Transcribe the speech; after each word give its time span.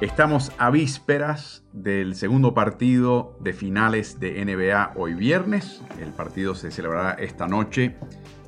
Estamos 0.00 0.50
a 0.56 0.70
vísperas 0.70 1.62
del 1.74 2.14
segundo 2.14 2.54
partido 2.54 3.36
de 3.40 3.52
finales 3.52 4.18
de 4.18 4.42
NBA 4.42 4.94
hoy 4.96 5.12
viernes. 5.12 5.82
El 6.00 6.08
partido 6.14 6.54
se 6.54 6.70
celebrará 6.70 7.22
esta 7.22 7.46
noche, 7.46 7.96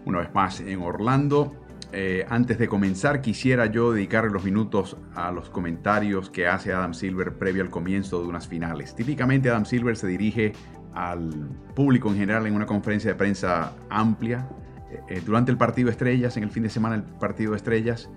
una 0.06 0.20
vez 0.20 0.32
más 0.32 0.60
en 0.60 0.80
Orlando. 0.80 1.54
Eh, 1.92 2.24
antes 2.30 2.56
de 2.58 2.68
comenzar, 2.68 3.20
quisiera 3.20 3.66
yo 3.66 3.92
dedicar 3.92 4.24
los 4.24 4.44
minutos 4.44 4.96
a 5.14 5.30
los 5.30 5.50
comentarios 5.50 6.30
que 6.30 6.48
hace 6.48 6.72
Adam 6.72 6.94
Silver 6.94 7.36
previo 7.36 7.62
al 7.62 7.68
comienzo 7.68 8.22
de 8.22 8.28
unas 8.28 8.48
finales. 8.48 8.94
Típicamente 8.94 9.50
Adam 9.50 9.66
Silver 9.66 9.94
se 9.94 10.06
dirige 10.06 10.54
al 10.94 11.50
público 11.74 12.08
en 12.08 12.16
general 12.16 12.46
en 12.46 12.54
una 12.54 12.64
conferencia 12.64 13.10
de 13.10 13.16
prensa 13.16 13.74
amplia. 13.90 14.48
Eh, 14.90 15.00
eh, 15.06 15.22
durante 15.22 15.50
el 15.50 15.58
partido 15.58 15.90
estrellas, 15.90 16.34
en 16.38 16.44
el 16.44 16.50
fin 16.50 16.62
de 16.62 16.70
semana 16.70 16.94
el 16.94 17.02
partido 17.02 17.54
estrellas 17.54 18.08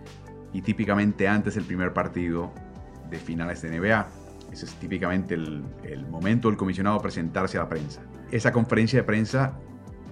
y 0.53 0.61
típicamente 0.61 1.27
antes 1.27 1.55
del 1.55 1.65
primer 1.65 1.91
partido 1.91 2.53
de 3.09 3.17
finales 3.17 3.61
de 3.61 3.79
NBA. 3.79 4.07
Ese 4.51 4.65
es 4.65 4.73
típicamente 4.75 5.33
el, 5.33 5.63
momento 6.09 6.47
del 6.47 6.57
comisionado 6.57 6.99
presentarse 7.01 7.57
a 7.57 7.61
la 7.61 7.69
prensa. 7.69 8.01
Esa 8.31 8.51
conferencia 8.51 8.99
de 8.99 9.03
prensa 9.03 9.59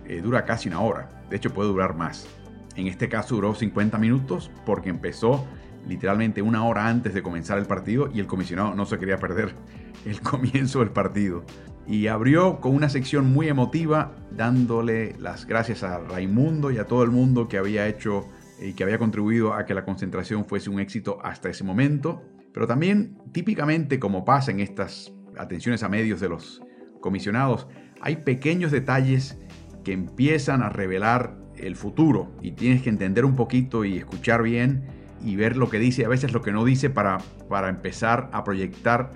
eh, 0.05 0.22
dura 0.22 0.45
casi 0.45 0.67
una 0.69 0.81
hora, 0.81 1.23
de 1.30 1.38
hecho 1.38 1.53
puede 1.53 1.69
durar 1.69 1.95
más. 1.95 2.27
En 2.75 2.88
este 2.88 3.08
caso 3.08 3.36
duró 3.36 3.53
50 3.53 3.97
minutos 3.97 4.52
porque 4.66 4.89
empezó 4.89 5.45
literalmente 5.88 6.41
una 6.41 6.66
hora 6.66 6.88
antes 6.88 7.14
de 7.14 7.21
comenzar 7.21 7.58
el 7.58 7.66
partido 7.66 8.09
y 8.14 8.19
el 8.19 8.27
comisionado 8.27 8.73
no 8.75 8.86
se 8.86 8.97
quería 8.97 9.17
perder 9.17 9.53
el 10.05 10.21
comienzo 10.21 10.80
del 10.80 10.89
partido. 10.89 11.44
Y 11.86 12.08
abrió 12.08 12.61
con 12.61 12.73
una 12.73 12.89
sección 12.89 13.31
muy 13.33 13.49
emotiva 13.49 14.14
dándole 14.31 15.16
las 15.19 15.45
gracias 15.45 15.83
a 15.83 15.99
Raimundo 15.99 16.71
y 16.71 16.77
a 16.77 16.88
todo 16.88 17.03
el 17.03 17.11
mundo 17.11 17.49
que 17.49 17.58
había 17.58 17.88
hecho 17.88 18.25
y 18.61 18.73
que 18.73 18.83
había 18.83 18.97
contribuido 18.97 19.53
a 19.53 19.66
que 19.66 19.73
la 19.73 19.83
concentración 19.83 20.45
fuese 20.45 20.69
un 20.69 20.80
éxito 20.80 21.19
hasta 21.21 21.49
ese 21.49 21.66
momento. 21.66 22.23
Pero 22.54 22.68
también, 22.68 23.18
típicamente, 23.32 24.00
como 24.00 24.26
pasa 24.26 24.52
en 24.52 24.59
estas 24.59 25.12
atenciones 25.38 25.84
a 25.84 25.90
medios 25.90 26.20
de 26.20 26.30
los 26.30 26.62
comisionados, 27.02 27.68
hay 28.02 28.18
pequeños 28.18 28.72
detalles 28.72 29.39
que 29.83 29.92
empiezan 29.94 30.61
a 30.61 30.70
revelar 30.70 31.38
el 31.58 31.76
futuro 31.76 32.32
y 32.42 32.52
tienes 32.52 32.82
que 32.82 32.89
entender 32.89 33.26
un 33.26 33.36
poquito 33.36 33.86
y 33.86 33.98
escuchar 33.98 34.44
bien 34.44 34.86
y 35.23 35.36
ver 35.36 35.58
lo 35.58 35.70
que 35.70 35.80
dice, 35.80 36.05
a 36.05 36.10
veces 36.10 36.33
lo 36.33 36.42
que 36.42 36.52
no 36.52 36.66
dice 36.66 36.89
para, 36.89 37.17
para 37.50 37.70
empezar 37.70 38.30
a 38.33 38.44
proyectar 38.44 39.14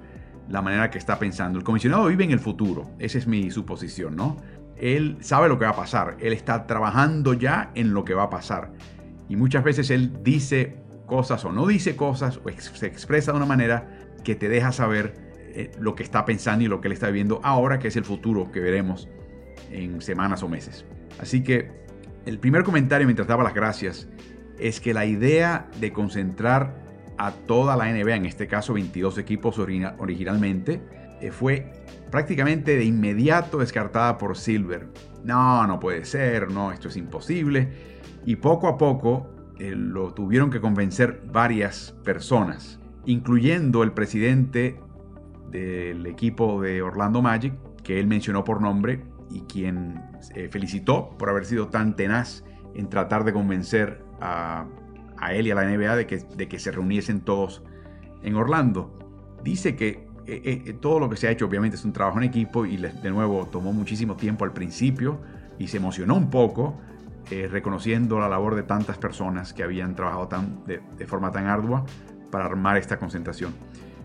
la 0.50 0.62
manera 0.62 0.90
que 0.90 0.98
está 0.98 1.20
pensando. 1.20 1.60
El 1.60 1.66
comisionado 1.66 2.08
vive 2.08 2.24
en 2.24 2.32
el 2.32 2.40
futuro, 2.40 2.92
esa 3.00 3.18
es 3.18 3.28
mi 3.28 3.52
suposición, 3.52 4.16
¿no? 4.16 4.38
Él 4.78 5.18
sabe 5.20 5.50
lo 5.50 5.58
que 5.60 5.66
va 5.66 5.72
a 5.72 5.76
pasar, 5.76 6.18
él 6.20 6.34
está 6.34 6.66
trabajando 6.68 7.34
ya 7.34 7.72
en 7.76 7.94
lo 7.94 8.06
que 8.06 8.14
va 8.14 8.24
a 8.24 8.30
pasar. 8.30 8.72
Y 9.28 9.36
muchas 9.36 9.64
veces 9.64 9.90
él 9.90 10.24
dice 10.24 10.78
cosas 11.08 11.44
o 11.46 11.52
no 11.52 11.66
dice 11.66 11.96
cosas 11.96 12.38
o 12.38 12.50
se 12.60 12.86
expresa 12.86 13.32
de 13.32 13.38
una 13.38 13.48
manera 13.48 13.88
que 14.24 14.36
te 14.36 14.50
deja 14.50 14.72
saber 14.72 15.14
eh, 15.40 15.72
lo 15.80 15.96
que 15.96 16.04
está 16.04 16.26
pensando 16.26 16.64
y 16.64 16.68
lo 16.68 16.82
que 16.82 16.88
él 16.88 16.92
está 16.92 17.08
viviendo 17.08 17.40
ahora, 17.44 17.80
que 17.80 17.88
es 17.88 17.96
el 17.96 18.06
futuro 18.06 18.52
que 18.52 18.60
veremos 18.60 19.10
en 19.72 20.02
semanas 20.02 20.44
o 20.44 20.50
meses. 20.50 20.86
Así 21.20 21.44
que 21.44 21.72
el 22.26 22.38
primer 22.38 22.64
comentario 22.64 23.08
mientras 23.08 23.28
daba 23.28 23.44
las 23.44 23.56
gracias 23.56 24.08
es 24.60 24.80
que 24.80 24.94
la 24.94 25.06
idea 25.06 25.68
de 25.80 25.92
concentrar 25.92 26.86
a 27.18 27.32
toda 27.32 27.76
la 27.76 27.86
NBA, 27.92 28.16
en 28.16 28.26
este 28.26 28.48
caso 28.48 28.74
22 28.74 29.18
equipos 29.18 29.58
originalmente, 29.58 30.82
eh, 31.22 31.32
fue 31.32 31.72
prácticamente 32.12 32.76
de 32.76 32.84
inmediato 32.84 33.58
descartada 33.58 34.18
por 34.18 34.38
Silver. 34.38 34.90
No, 35.24 35.66
no 35.66 35.80
puede 35.80 36.06
ser, 36.06 36.52
no, 36.52 36.72
esto 36.72 36.90
es 36.90 36.98
imposible. 36.98 37.70
Y 38.26 38.36
poco 38.36 38.68
a 38.68 38.78
poco 38.78 39.37
eh, 39.60 39.74
lo 39.76 40.14
tuvieron 40.14 40.50
que 40.50 40.62
convencer 40.62 41.24
varias 41.32 41.96
personas, 42.04 42.80
incluyendo 43.06 43.84
el 43.84 43.92
presidente 43.92 44.80
del 45.50 46.06
equipo 46.06 46.62
de 46.62 46.82
Orlando 46.82 47.22
Magic, 47.22 47.54
que 47.84 48.00
él 48.00 48.08
mencionó 48.08 48.44
por 48.44 48.62
nombre 48.62 49.04
y 49.32 49.42
quien 49.42 50.02
eh, 50.36 50.48
felicitó 50.50 51.10
por 51.18 51.30
haber 51.30 51.46
sido 51.46 51.70
tan 51.70 51.96
tenaz 51.96 52.44
en 52.76 52.90
tratar 52.90 53.24
de 53.24 53.34
convencer 53.34 54.04
a, 54.22 54.68
él 55.32 55.48
y 55.48 55.52
a 55.52 55.56
la 55.56 55.64
NBA 55.64 55.96
de 55.96 56.06
que, 56.06 56.60
se 56.60 56.72
reuniesen 56.72 57.22
todos 57.22 57.64
en 58.22 58.36
Orlando. 58.36 59.00
Dice 59.44 59.76
que 59.76 60.08
eh, 60.28 60.76
todo 60.80 61.00
lo 61.00 61.10
que 61.10 61.16
se 61.16 61.28
ha 61.28 61.32
hecho 61.32 61.46
obviamente 61.46 61.78
es 61.78 61.86
un 61.86 61.94
trabajo 61.94 62.20
en 62.20 62.26
equipo 62.26 62.66
y 62.66 62.78
de 62.78 63.10
nuevo 63.10 63.48
tomó 63.48 63.74
muchísimo 63.74 64.16
tiempo 64.16 64.46
al 64.46 64.54
principio 64.54 65.20
y 65.58 65.68
se 65.68 65.78
emocionó 65.78 66.16
un 66.16 66.30
poco 66.30 66.78
eh, 67.30 67.50
reconociendo 67.52 68.20
la 68.20 68.30
labor 68.30 68.56
de 68.56 68.64
tantas 68.64 68.98
personas 68.98 69.54
que 69.54 69.64
habían 69.64 69.96
trabajado 69.96 70.28
tan, 70.30 70.64
de, 70.66 70.80
forma 71.08 71.32
tan 71.32 71.48
ardua 71.48 71.86
para 72.32 72.46
armar 72.46 72.78
esta 72.78 72.98
concentración. 72.98 73.54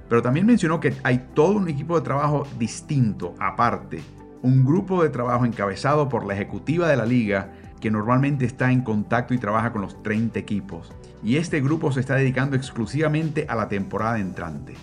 Pero 0.08 0.22
también 0.22 0.44
mencionó 0.44 0.80
que 0.80 0.94
hay 1.04 1.28
todo 1.32 1.52
un 1.52 1.68
equipo 1.68 1.96
de 1.96 2.04
trabajo 2.04 2.46
distinto, 2.58 3.34
aparte, 3.38 4.02
un 4.42 4.64
grupo 4.64 5.02
de 5.02 5.08
trabajo 5.08 5.46
encabezado 5.46 6.08
por 6.08 6.26
la 6.26 6.34
ejecutiva 6.34 6.88
de 6.88 6.96
la 6.96 7.06
liga 7.06 7.52
que 7.80 7.90
normalmente 7.90 8.44
está 8.44 8.72
en 8.72 8.82
contacto 8.82 9.34
y 9.34 9.38
trabaja 9.38 9.72
con 9.72 9.82
los 9.82 10.02
30 10.02 10.38
equipos. 10.38 10.92
Y 11.22 11.36
este 11.36 11.60
grupo 11.60 11.92
se 11.92 12.00
está 12.00 12.16
dedicando 12.16 12.56
exclusivamente 12.56 13.46
a 13.48 13.54
la 13.54 13.68
temporada 13.68 14.18
entrante, 14.18 14.74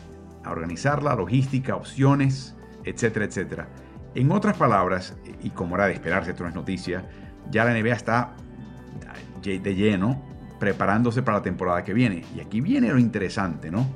a 0.44 0.52
organizar 0.52 1.04
la 1.04 1.16
logística, 1.16 1.76
opciones, 1.76 2.56
etcétera, 2.86 3.26
etcétera. 3.26 3.68
En 4.16 4.32
otras 4.32 4.58
palabras, 4.58 5.16
y 5.44 5.52
como 5.52 5.76
era 5.76 5.88
de 5.88 5.94
esperarse, 5.94 6.32
esto 6.32 6.44
no 6.44 6.50
es 6.50 6.56
noticia, 6.56 7.06
ya 7.52 7.66
la 7.66 7.74
NBA 7.74 7.94
está 7.94 8.36
de 9.42 9.76
lleno 9.76 10.22
preparándose 10.60 11.24
para 11.24 11.38
la 11.38 11.44
temporada 11.44 11.84
que 11.84 11.94
viene. 11.94 12.24
Y 12.36 12.42
aquí 12.42 12.62
viene 12.62 12.90
lo 12.90 13.00
interesante, 13.00 13.72
¿no? 13.72 13.88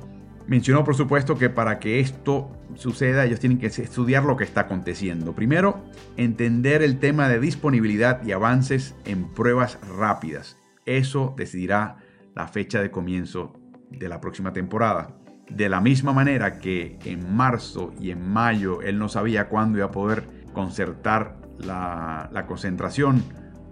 Mencionó, 0.46 0.84
por 0.84 0.94
supuesto, 0.94 1.38
que 1.38 1.48
para 1.48 1.78
que 1.78 2.00
esto 2.00 2.50
suceda, 2.74 3.24
ellos 3.24 3.40
tienen 3.40 3.58
que 3.58 3.66
estudiar 3.66 4.24
lo 4.24 4.36
que 4.36 4.44
está 4.44 4.62
aconteciendo. 4.62 5.34
Primero, 5.34 5.84
entender 6.16 6.82
el 6.82 6.98
tema 6.98 7.28
de 7.28 7.40
disponibilidad 7.40 8.22
y 8.24 8.32
avances 8.32 8.94
en 9.06 9.32
pruebas 9.32 9.78
rápidas. 9.98 10.58
Eso 10.84 11.34
decidirá 11.36 11.96
la 12.34 12.46
fecha 12.46 12.82
de 12.82 12.90
comienzo 12.90 13.54
de 13.90 14.08
la 14.08 14.20
próxima 14.20 14.52
temporada. 14.52 15.16
De 15.48 15.68
la 15.68 15.80
misma 15.80 16.12
manera 16.12 16.58
que 16.58 16.98
en 17.04 17.34
marzo 17.34 17.92
y 17.98 18.10
en 18.10 18.28
mayo 18.28 18.82
él 18.82 18.98
no 18.98 19.08
sabía 19.08 19.48
cuándo 19.48 19.78
iba 19.78 19.86
a 19.86 19.92
poder 19.92 20.24
concertar 20.52 21.36
la, 21.58 22.28
la 22.32 22.46
concentración, 22.46 23.22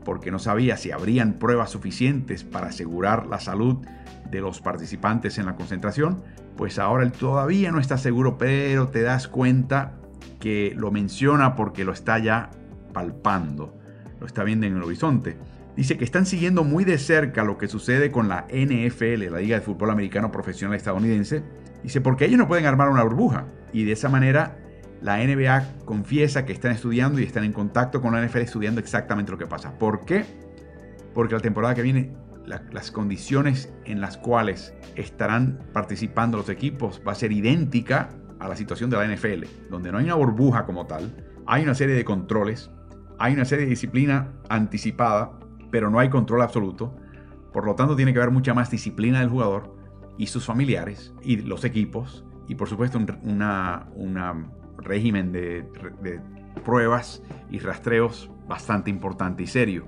porque 0.05 0.31
no 0.31 0.39
sabía 0.39 0.77
si 0.77 0.91
habrían 0.91 1.35
pruebas 1.35 1.71
suficientes 1.71 2.45
para 2.45 2.69
asegurar 2.69 3.27
la 3.27 3.41
salud 3.41 3.79
de 4.31 4.41
los 4.41 4.61
participantes 4.61 5.39
en 5.39 5.47
la 5.47 5.57
concentración, 5.57 6.23
pues 6.57 6.79
ahora 6.79 7.05
él 7.05 7.13
todavía 7.13 7.71
no 7.71 7.81
está 7.81 7.99
seguro, 7.99 8.39
pero 8.39 8.89
te 8.89 9.03
das 9.03 9.29
cuenta 9.29 9.95
que 10.41 10.75
lo 10.77 10.91
menciona 10.91 11.55
porque 11.55 11.85
lo 11.85 11.93
está 11.93 12.19
ya 12.19 12.51
palpando, 12.93 13.79
lo 14.21 14.27
está 14.27 14.45
viendo 14.45 14.67
en 14.67 14.77
el 14.77 14.83
horizonte. 14.83 15.37
Dice 15.77 15.97
que 15.97 16.05
están 16.05 16.27
siguiendo 16.27 16.65
muy 16.65 16.85
de 16.85 16.99
cerca 16.99 17.45
lo 17.45 17.57
que 17.57 17.67
sucede 17.67 18.11
con 18.11 18.29
la 18.29 18.47
NFL, 18.49 19.31
la 19.31 19.41
Liga 19.41 19.57
de 19.57 19.63
Fútbol 19.63 19.91
Americano 19.91 20.31
Profesional 20.31 20.77
Estadounidense. 20.77 21.43
Dice, 21.83 22.01
porque 22.01 22.27
ellos 22.27 22.39
no 22.39 22.47
pueden 22.47 22.67
armar 22.67 22.91
una 22.91 23.03
burbuja. 23.03 23.47
Y 23.73 23.85
de 23.85 23.93
esa 23.93 24.11
manera 24.11 24.59
la 25.03 25.19
NBA 25.19 25.85
confiesa 25.85 26.47
que 26.47 26.53
están 26.53 26.73
estudiando 26.73 27.21
y 27.21 27.25
están 27.25 27.45
en 27.45 27.53
contacto 27.53 28.01
con 28.01 28.15
la 28.15 28.25
NFL 28.25 28.39
estudiando 28.39 28.81
exactamente 28.81 29.33
lo 29.33 29.39
que 29.39 29.47
pasa. 29.47 29.77
¿Por 29.79 30.05
qué? 30.05 30.25
Porque 31.13 31.35
la 31.35 31.41
temporada 31.41 31.75
que 31.75 31.83
viene, 31.83 32.13
las 32.47 32.91
condiciones 32.91 33.73
en 33.85 34.01
las 34.01 34.17
cuales 34.17 34.75
estarán 34.95 35.59
participando 35.73 36.39
los 36.39 36.49
equipos 36.49 37.03
va 37.07 37.13
a 37.13 37.17
ser 37.17 37.33
idéntica 37.33 38.11
a 38.39 38.49
la 38.49 38.57
situación 38.57 38.91
de 38.91 38.97
la 38.97 39.07
NFL, 39.07 39.45
donde 39.71 39.93
no 39.93 39.99
hay 39.99 40.05
una 40.05 40.15
burbuja 40.15 40.65
como 40.65 40.87
tal, 40.87 41.13
hay 41.47 41.63
una 41.65 41.75
serie 41.75 41.95
de 41.95 42.05
controles, 42.05 42.71
hay 43.19 43.35
una 43.35 43.45
serie 43.45 43.65
de 43.65 43.71
disciplina 43.71 44.33
anticipada, 44.49 45.33
pero 45.71 45.91
no 45.91 45.99
hay 45.99 46.11
control 46.11 46.43
absoluto. 46.43 46.97
Por 47.53 47.67
lo 47.67 47.75
tanto, 47.75 47.97
tiene 47.97 48.13
que 48.13 48.19
haber 48.19 48.33
mucha 48.33 48.55
más 48.55 48.71
disciplina 48.71 49.21
del 49.21 49.29
jugador 49.29 49.77
y 50.17 50.27
sus 50.27 50.45
familiares 50.45 51.13
y 51.23 51.37
los 51.37 51.65
equipos 51.65 52.25
y 52.49 52.55
por 52.55 52.69
supuesto 52.69 52.99
una, 53.23 53.87
una 53.95 54.51
régimen 54.85 55.33
de, 55.33 55.65
pruebas 56.65 57.23
y 57.51 57.59
rastreos 57.59 58.31
bastante 58.47 58.91
importante 58.91 59.43
y 59.43 59.47
serio. 59.47 59.87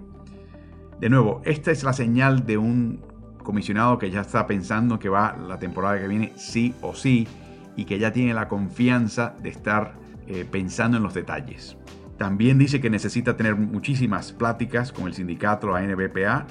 De 1.01 1.11
nuevo, 1.11 1.43
esta 1.45 1.71
es 1.71 1.85
la 1.85 1.93
señal 1.93 2.47
de 2.47 2.57
un 2.57 3.03
comisionado 3.43 3.99
que 3.99 4.11
ya 4.11 4.23
está 4.23 4.47
pensando 4.47 4.99
que 4.99 5.09
va 5.09 5.37
la 5.37 5.59
temporada 5.59 6.01
que 6.01 6.09
viene 6.09 6.33
sí 6.37 6.75
o 6.81 6.95
sí 6.95 7.29
y 7.77 7.85
que 7.85 7.99
ya 7.99 8.13
tiene 8.13 8.33
la 8.33 8.49
confianza 8.49 9.35
de 9.43 9.51
estar 9.51 9.95
eh, 10.27 10.47
pensando 10.51 10.97
en 10.97 11.03
los 11.03 11.15
detalles. 11.15 11.77
También 12.17 12.59
dice 12.59 12.81
que 12.81 12.91
necesita 12.91 13.37
tener 13.37 13.57
muchísimas 13.57 14.33
pláticas 14.33 14.93
con 14.93 15.07
el 15.07 15.15
sindicato, 15.15 15.69
la 15.69 15.83
NBPA. 15.83 16.47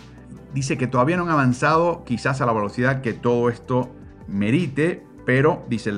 Dice 0.54 0.78
que 0.78 0.88
todavía 0.88 1.18
no 1.18 1.24
han 1.24 1.30
avanzado 1.30 2.04
quizás 2.06 2.42
a 2.42 2.46
la 2.46 2.54
velocidad 2.54 3.02
que 3.02 3.14
todo 3.14 3.50
esto 3.50 3.90
merite, 4.28 5.04
pero 5.26 5.66
dice 5.70 5.94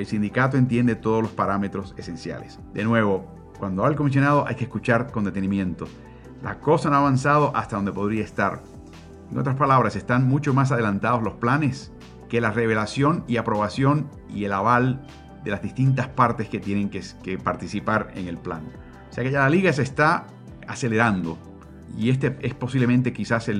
el, 0.00 0.06
sindicato 0.06 0.56
entiende 0.56 0.94
todos 0.94 1.22
los 1.22 1.32
parámetros 1.32 1.94
esenciales. 1.96 2.58
De 2.72 2.84
nuevo, 2.84 3.26
cuando 3.58 3.82
va 3.82 3.88
el 3.88 3.96
comisionado 3.96 4.46
hay 4.46 4.54
que 4.54 4.64
escuchar 4.64 5.10
con 5.10 5.24
detenimiento. 5.24 5.86
La 6.42 6.58
cosa 6.58 6.88
no 6.88 6.96
ha 6.96 7.00
avanzado 7.00 7.54
hasta 7.54 7.76
donde 7.76 7.92
podría 7.92 8.24
estar. 8.24 8.62
En 9.30 9.38
otras 9.38 9.56
palabras, 9.56 9.96
están 9.96 10.26
mucho 10.26 10.54
más 10.54 10.72
adelantados 10.72 11.22
los 11.22 11.34
planes 11.34 11.92
que 12.28 12.40
la 12.40 12.50
revelación 12.50 13.24
y 13.28 13.36
aprobación 13.36 14.08
y 14.28 14.44
el 14.44 14.52
aval 14.52 15.06
de 15.44 15.50
las 15.50 15.62
distintas 15.62 16.08
partes 16.08 16.48
que 16.48 16.60
tienen 16.60 16.90
que, 16.90 17.38
participar 17.38 18.10
en 18.14 18.26
el 18.26 18.38
plan. 18.38 18.62
O 19.10 19.12
sea 19.12 19.24
que 19.24 19.30
ya 19.30 19.40
la 19.40 19.50
liga 19.50 19.72
se 19.72 19.82
está 19.82 20.26
acelerando 20.66 21.38
y 21.96 22.10
este 22.10 22.36
es 22.40 22.54
posiblemente 22.54 23.12
quizás 23.12 23.50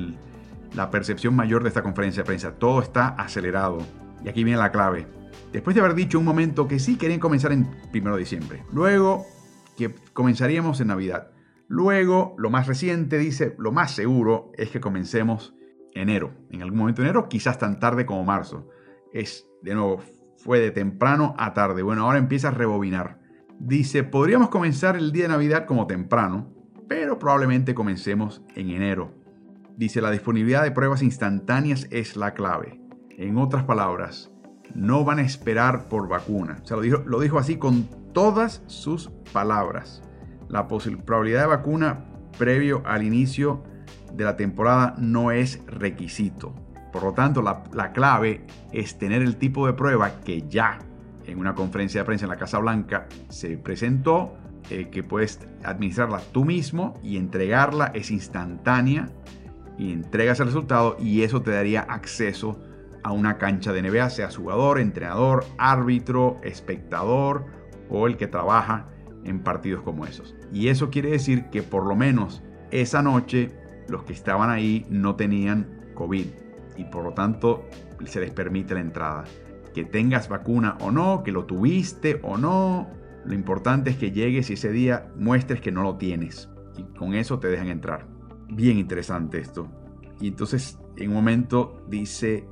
la 0.75 0.91
percepción 0.91 1.35
mayor 1.35 1.63
de 1.63 1.69
esta 1.69 1.83
conferencia 1.83 2.23
de 2.23 2.27
prensa. 2.27 2.53
Todo 2.53 2.81
está 2.81 3.09
acelerado 3.09 3.79
y 4.25 4.29
aquí 4.29 4.45
viene 4.45 4.59
la 4.59 4.71
clave. 4.71 5.20
Después 5.53 5.75
de 5.75 5.83
haber 5.83 5.95
dicho 5.95 6.19
un 6.19 6.25
momento 6.25 6.69
que 6.69 6.79
sí 6.79 6.97
querían 6.97 7.21
comenzar 7.21 7.53
en 7.53 7.69
1 7.93 8.13
de 8.13 8.19
diciembre, 8.19 8.65
luego 8.73 9.27
que 9.77 9.95
comenzaríamos 10.13 10.81
en 10.81 10.89
Navidad, 10.89 11.31
luego 11.69 12.35
lo 12.39 12.51
más 12.51 12.67
reciente 12.67 13.19
dice, 13.19 13.55
lo 13.59 13.73
más 13.73 13.93
seguro 13.93 14.53
es 14.57 14.71
que 14.71 14.81
comencemos 14.81 15.55
enero, 15.95 16.33
en 16.51 16.63
algún 16.63 16.79
momento 16.79 17.03
enero, 17.03 17.29
quizás 17.29 17.59
tan 17.59 17.81
tarde 17.81 18.07
como 18.07 18.25
marzo. 18.25 18.69
Es, 19.13 19.49
de 19.63 19.75
nuevo, 19.75 20.01
fue 20.37 20.61
de 20.61 20.71
temprano 20.71 21.35
a 21.39 21.53
tarde. 21.53 21.83
Bueno, 21.83 22.05
ahora 22.05 22.19
empieza 22.19 22.49
a 22.49 22.53
rebobinar. 22.53 23.19
Dice, 23.59 24.05
podríamos 24.05 24.49
comenzar 24.49 24.97
el 24.97 25.13
día 25.13 25.25
de 25.25 25.31
Navidad 25.31 25.67
como 25.67 25.87
temprano, 25.87 26.53
pero 26.89 27.19
probablemente 27.19 27.75
comencemos 27.75 28.43
en 28.55 28.71
enero. 28.71 29.15
Dice, 29.77 30.01
la 30.01 30.11
disponibilidad 30.11 30.63
de 30.63 30.71
pruebas 30.71 31.03
instantáneas 31.03 31.87
es 31.91 32.17
la 32.17 32.35
clave. 32.35 32.81
En 33.11 33.37
otras 33.37 33.65
palabras, 33.65 34.30
no 34.75 35.05
van 35.05 35.19
a 35.19 35.23
esperar 35.23 35.89
por 35.89 36.09
vacuna. 36.09 36.59
O 36.63 36.67
sea, 36.67 36.77
lo 36.77 36.83
dijo, 36.83 37.03
lo 37.07 37.21
dijo 37.21 37.39
así 37.39 37.57
con 37.57 37.89
todas 38.13 38.63
sus 38.67 39.11
palabras. 39.33 40.03
La 40.49 40.67
probabilidad 40.67 41.43
de 41.43 41.47
vacuna 41.47 42.05
previo 42.39 42.83
al 42.85 43.03
inicio 43.03 43.63
de 44.15 44.25
la 44.25 44.37
temporada 44.37 44.95
no 44.99 45.31
es 45.31 45.61
requisito. 45.67 46.55
Por 46.93 47.05
lo 47.05 47.13
tanto, 47.13 47.43
la, 47.43 47.93
clave 47.93 48.45
es 48.73 48.99
tener 48.99 49.23
el 49.23 49.37
tipo 49.37 49.67
de 49.67 49.75
prueba 49.75 50.21
que 50.25 50.43
ya 50.49 50.79
en 51.27 51.39
una 51.39 51.55
conferencia 51.55 52.01
de 52.01 52.05
prensa 52.05 52.25
en 52.25 52.31
la 52.31 52.37
Casa 52.37 52.59
Blanca 52.59 53.07
se 53.29 53.57
presentó, 53.57 54.35
eh, 54.71 54.89
que 54.91 55.03
puedes 55.03 55.41
administrarla 55.63 56.21
tú 56.33 56.45
mismo 56.45 56.95
y 57.03 57.17
entregarla, 57.17 57.93
es 57.95 58.11
instantánea 58.11 59.09
y 59.79 59.93
entregas 59.93 60.41
el 60.41 60.47
resultado 60.47 60.97
y 60.99 61.23
eso 61.23 61.43
te 61.43 61.53
daría 61.53 61.83
acceso 61.83 62.61
a 63.03 63.13
una 63.13 63.39
cancha 63.39 63.73
de 63.73 63.83
NBA, 63.83 64.11
sea 64.11 64.31
jugador, 64.31 64.79
entrenador, 64.79 65.45
árbitro, 65.59 66.39
espectador 66.43 67.47
o 67.89 68.07
el 68.07 68.17
que 68.17 68.27
trabaja 68.27 68.89
en 69.25 69.41
partidos 69.41 69.83
como 69.83 70.07
esos. 70.07 70.35
Y 70.53 70.69
eso 70.69 70.91
quiere 70.91 71.11
decir 71.11 71.47
que 71.51 71.63
por 71.63 71.87
lo 71.87 71.97
menos 71.97 72.43
esa 72.71 73.03
noche 73.03 73.51
los 73.89 74.05
que 74.05 74.13
estaban 74.13 74.51
ahí 74.51 74.87
no 74.89 75.17
tenían 75.17 75.93
COVID 75.95 76.27
y 76.77 76.85
por 76.85 77.05
lo 77.05 77.13
tanto 77.13 77.65
se 78.05 78.21
les 78.21 78.31
permite 78.31 78.75
la 78.75 78.81
entrada. 78.81 79.25
Que 79.75 79.85
tengas 79.85 80.29
vacuna 80.29 80.77
o 80.81 80.91
no, 80.91 81.23
que 81.23 81.33
lo 81.33 81.45
tuviste 81.45 82.21
o 82.23 82.39
no, 82.39 82.89
lo 83.25 83.35
importante 83.35 83.91
es 83.91 83.97
que 83.97 84.13
llegues 84.13 84.51
y 84.51 84.55
ese 84.55 84.73
día 84.73 85.11
muestres 85.17 85.61
que 85.61 85.73
no 85.73 85.83
lo 85.83 85.97
tienes 85.97 86.49
y 86.77 86.85
con 86.97 87.15
eso 87.15 87.39
te 87.39 87.49
dejan 87.49 87.69
entrar. 87.69 88.07
Bien 88.49 88.79
interesante 88.79 89.39
esto. 89.39 89.69
Y 90.21 90.29
entonces 90.29 90.79
en 90.97 91.11
un 91.11 91.17
momento 91.17 91.85
dice, 91.89 92.47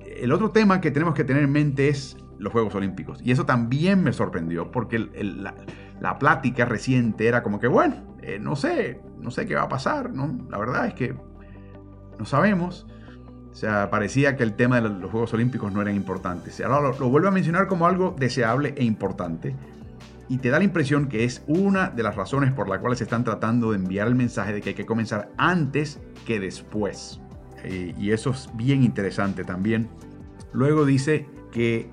el 0.00 0.32
otro 0.32 0.50
tema 0.50 0.80
que 0.80 0.90
tenemos 0.90 1.14
que 1.14 1.24
tener 1.24 1.44
en 1.44 1.52
mente 1.52 1.88
es 1.88 2.16
los 2.38 2.52
Juegos 2.52 2.74
Olímpicos. 2.74 3.20
Y 3.22 3.30
eso 3.30 3.46
también 3.46 4.02
me 4.02 4.12
sorprendió 4.12 4.70
porque 4.70 4.98
la, 4.98 5.54
la, 6.00 6.18
plática 6.18 6.64
reciente 6.64 7.26
era 7.26 7.42
como 7.42 7.60
que, 7.60 7.68
bueno, 7.68 8.16
eh, 8.22 8.38
no 8.40 8.56
sé, 8.56 9.00
no 9.20 9.30
sé 9.30 9.46
qué 9.46 9.54
va 9.54 9.62
a 9.62 9.68
pasar, 9.68 10.12
¿no? 10.12 10.38
La 10.48 10.58
verdad 10.58 10.86
es 10.86 10.94
que 10.94 11.14
no 12.18 12.24
sabemos. 12.24 12.86
O 13.50 13.54
sea, 13.54 13.90
parecía 13.90 14.36
que 14.36 14.42
el 14.42 14.54
tema 14.54 14.80
de 14.80 14.88
los 14.88 15.10
Juegos 15.10 15.34
Olímpicos 15.34 15.72
no 15.72 15.82
eran 15.82 15.94
importantes. 15.96 16.60
Ahora 16.60 16.80
lo, 16.80 16.98
lo 16.98 17.08
vuelve 17.08 17.28
a 17.28 17.32
mencionar 17.32 17.66
como 17.66 17.86
algo 17.86 18.14
deseable 18.18 18.74
e 18.76 18.84
importante. 18.84 19.56
Y 20.28 20.38
te 20.38 20.50
da 20.50 20.58
la 20.58 20.64
impresión 20.64 21.08
que 21.08 21.24
es 21.24 21.42
una 21.48 21.90
de 21.90 22.04
las 22.04 22.14
razones 22.14 22.52
por 22.52 22.68
las 22.68 22.78
cuales 22.78 23.00
están 23.00 23.24
tratando 23.24 23.72
de 23.72 23.78
enviar 23.78 24.06
el 24.06 24.14
mensaje 24.14 24.52
de 24.52 24.60
que 24.60 24.70
hay 24.70 24.74
que 24.76 24.86
comenzar 24.86 25.32
antes 25.36 26.00
que 26.24 26.38
después. 26.38 27.20
Eh, 27.64 27.94
y 27.98 28.10
eso 28.12 28.30
es 28.30 28.48
bien 28.54 28.82
interesante 28.82 29.44
también. 29.44 29.88
Luego 30.52 30.84
dice 30.84 31.26
que 31.52 31.90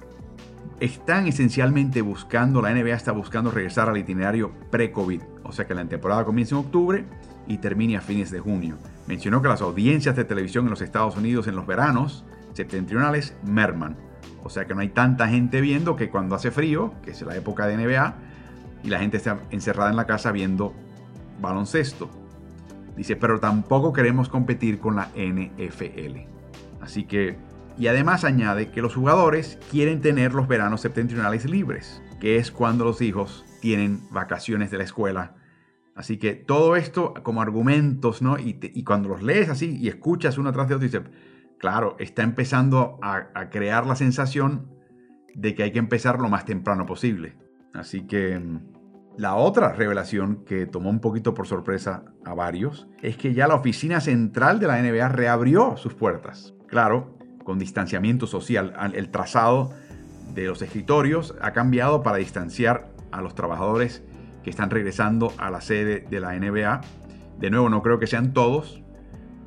están 0.80 1.28
esencialmente 1.28 2.02
buscando, 2.02 2.62
la 2.62 2.74
NBA 2.74 2.96
está 2.96 3.12
buscando 3.12 3.52
regresar 3.52 3.90
al 3.90 3.98
itinerario 3.98 4.52
pre-COVID, 4.70 5.22
o 5.44 5.52
sea 5.52 5.66
que 5.66 5.74
la 5.74 5.86
temporada 5.86 6.26
comienza 6.26 6.56
en 6.56 6.62
octubre 6.62 7.06
y 7.48 7.58
termine 7.58 7.98
a 7.98 8.02
fines 8.02 8.32
de 8.32 8.40
junio. 8.40 8.78
Mencionó 9.08 9.42
que 9.42 9.48
las 9.48 9.62
audiencias 9.62 10.16
de 10.16 10.24
televisión 10.24 10.66
en 10.66 10.72
los 10.72 10.82
Estados 10.82 11.16
Unidos 11.16 11.48
en 11.48 11.56
los 11.56 11.66
veranos 11.66 12.26
septentrionales 12.54 13.36
merman, 13.44 13.96
o 14.44 14.50
sea 14.50 14.66
que 14.66 14.74
no 14.74 14.82
hay 14.82 14.90
tanta 14.90 15.28
gente 15.28 15.62
viendo 15.62 15.96
que 15.96 16.10
cuando 16.10 16.36
hace 16.36 16.52
frío, 16.52 16.94
que 17.04 17.12
es 17.12 17.22
la 17.22 17.36
época 17.36 17.68
de 17.68 17.78
NBA, 17.78 18.16
y 18.84 18.90
la 18.90 19.00
gente 19.00 19.18
está 19.18 19.40
encerrada 19.50 19.90
en 19.90 19.96
la 19.96 20.06
casa 20.06 20.32
viendo 20.32 20.74
baloncesto. 21.42 22.10
Dice, 22.98 23.16
pero 23.16 23.40
tampoco 23.40 23.94
queremos 23.94 24.28
competir 24.28 24.80
con 24.80 24.96
la 24.96 25.12
NFL. 25.16 26.18
Así 26.82 27.06
que 27.06 27.38
y 27.80 27.88
además 27.88 28.24
añade 28.24 28.72
que 28.72 28.82
los 28.82 28.96
jugadores 28.96 29.60
quieren 29.70 30.02
tener 30.02 30.34
los 30.34 30.48
veranos 30.48 30.82
septentrionales 30.82 31.46
libres, 31.46 32.02
que 32.20 32.38
es 32.38 32.52
cuando 32.52 32.86
los 32.86 33.02
hijos 33.02 33.46
tienen 33.62 34.02
vacaciones 34.10 34.72
de 34.72 34.80
la 34.80 34.84
escuela. 34.84 35.36
Así 35.96 36.18
que 36.18 36.34
todo 36.34 36.76
esto 36.76 37.14
como 37.24 37.42
argumentos, 37.42 38.22
¿no? 38.22 38.38
Y, 38.40 38.84
cuando 38.84 39.10
los 39.10 39.22
lees 39.22 39.50
así 39.50 39.78
y 39.78 39.90
escuchas 39.90 40.38
uno 40.38 40.52
tras 40.52 40.70
de 40.70 40.76
otro, 40.76 40.88
dices, 40.88 41.02
claro, 41.60 41.96
está 42.00 42.24
empezando 42.24 43.00
a, 43.02 43.28
a 43.36 43.50
crear 43.50 43.86
la 43.86 43.96
sensación 43.96 44.72
de 45.36 45.54
que 45.54 45.64
hay 45.64 45.72
que 45.72 45.80
empezar 45.80 46.20
lo 46.20 46.30
más 46.30 46.46
temprano 46.46 46.86
posible. 46.88 47.36
Así 47.74 48.08
que 48.08 48.40
mm, 48.40 48.77
la 49.18 49.36
otra 49.36 49.74
revelación 49.74 50.46
que 50.46 50.68
tomó 50.68 50.92
un 50.92 51.00
poquito 51.00 51.34
por 51.34 51.48
sorpresa 51.48 52.04
a 52.24 52.36
varios 52.36 52.88
es 53.02 53.18
que 53.18 53.34
ya 53.34 53.48
la 53.48 53.56
oficina 53.56 54.00
central 54.00 54.60
de 54.60 54.68
la 54.68 54.80
NBA 54.82 55.10
reabrió 55.10 55.76
sus 55.76 55.96
puertas. 55.96 56.54
Claro, 56.68 57.18
con 57.44 57.58
distanciamiento 57.58 58.28
social. 58.28 58.76
El 58.94 59.10
trazado 59.10 59.72
de 60.36 60.46
los 60.46 60.62
escritorios 60.62 61.34
ha 61.42 61.52
cambiado 61.52 62.04
para 62.04 62.18
distanciar 62.18 62.90
a 63.12 63.22
los 63.22 63.34
trabajadores 63.34 64.04
que 64.44 64.52
están 64.52 64.70
regresando 64.70 65.34
a 65.40 65.50
la 65.50 65.62
sede 65.62 66.06
de 66.08 66.20
la 66.20 66.38
NBA. 66.38 66.82
De 67.40 67.50
nuevo, 67.50 67.70
no 67.70 67.82
creo 67.82 67.98
que 67.98 68.06
sean 68.06 68.34
todos. 68.34 68.84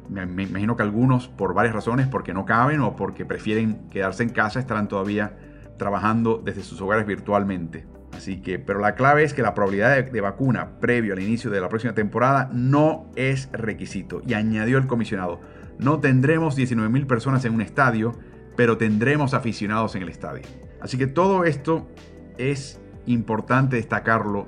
Me, 0.09 0.25
imagino 0.25 0.75
que 0.75 0.83
algunos 0.83 1.29
por 1.29 1.55
varias 1.55 1.77
razones, 1.77 2.09
porque 2.09 2.35
no 2.35 2.45
caben 2.45 2.81
o 2.81 2.97
porque 2.97 3.25
prefieren 3.25 3.89
quedarse 3.89 4.25
en 4.25 4.31
casa, 4.31 4.59
estarán 4.59 4.89
todavía 4.89 5.39
trabajando 5.79 6.43
desde 6.45 6.63
sus 6.63 6.81
hogares 6.81 7.07
virtualmente. 7.07 7.87
Así 8.15 8.41
que, 8.41 8.59
pero 8.59 8.81
la 8.81 8.95
clave 8.95 9.23
es 9.25 9.35
que 9.35 9.43
la 9.43 9.55
probabilidad 9.55 10.05
de, 10.05 10.21
vacuna 10.21 10.79
previo 10.81 11.15
al 11.15 11.21
inicio 11.21 11.51
de 11.51 11.61
la 11.61 11.69
próxima 11.69 11.95
temporada 11.95 12.51
no 12.53 13.11
es 13.17 13.49
requisito. 13.53 14.21
Y 14.27 14.35
añadió 14.35 14.79
el 14.79 14.87
comisionado, 14.87 15.41
no 15.79 16.01
tendremos 16.01 16.59
19.000 16.59 17.07
personas 17.07 17.45
en 17.45 17.55
un 17.55 17.63
estadio, 17.63 18.19
pero 18.57 18.77
tendremos 18.77 19.33
aficionados 19.33 19.95
en 19.95 20.03
el 20.03 20.09
estadio. 20.09 20.43
Así 20.81 20.99
que 20.99 21.07
todo 21.07 21.45
esto 21.45 21.89
es 22.37 22.81
importante 23.07 23.77
destacarlo 23.77 24.47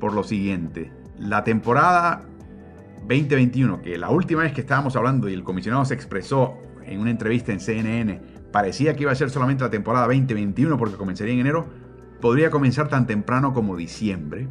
por 0.00 0.12
lo 0.12 0.22
siguiente. 0.22 0.92
La 1.18 1.44
temporada 1.44 2.22
2021, 3.08 3.82
que 3.82 3.96
la 3.96 4.10
última 4.10 4.42
vez 4.42 4.52
que 4.52 4.60
estábamos 4.60 4.96
hablando 4.96 5.28
y 5.28 5.34
el 5.34 5.44
comisionado 5.44 5.84
se 5.84 5.94
expresó 5.94 6.58
en 6.84 7.00
una 7.00 7.10
entrevista 7.10 7.52
en 7.52 7.60
CNN, 7.60 8.20
parecía 8.52 8.94
que 8.94 9.02
iba 9.02 9.12
a 9.12 9.14
ser 9.14 9.30
solamente 9.30 9.64
la 9.64 9.70
temporada 9.70 10.06
2021 10.06 10.76
porque 10.76 10.96
comenzaría 10.96 11.34
en 11.34 11.40
enero, 11.40 11.66
podría 12.24 12.48
comenzar 12.48 12.88
tan 12.88 13.06
temprano 13.06 13.52
como 13.52 13.76
diciembre. 13.76 14.48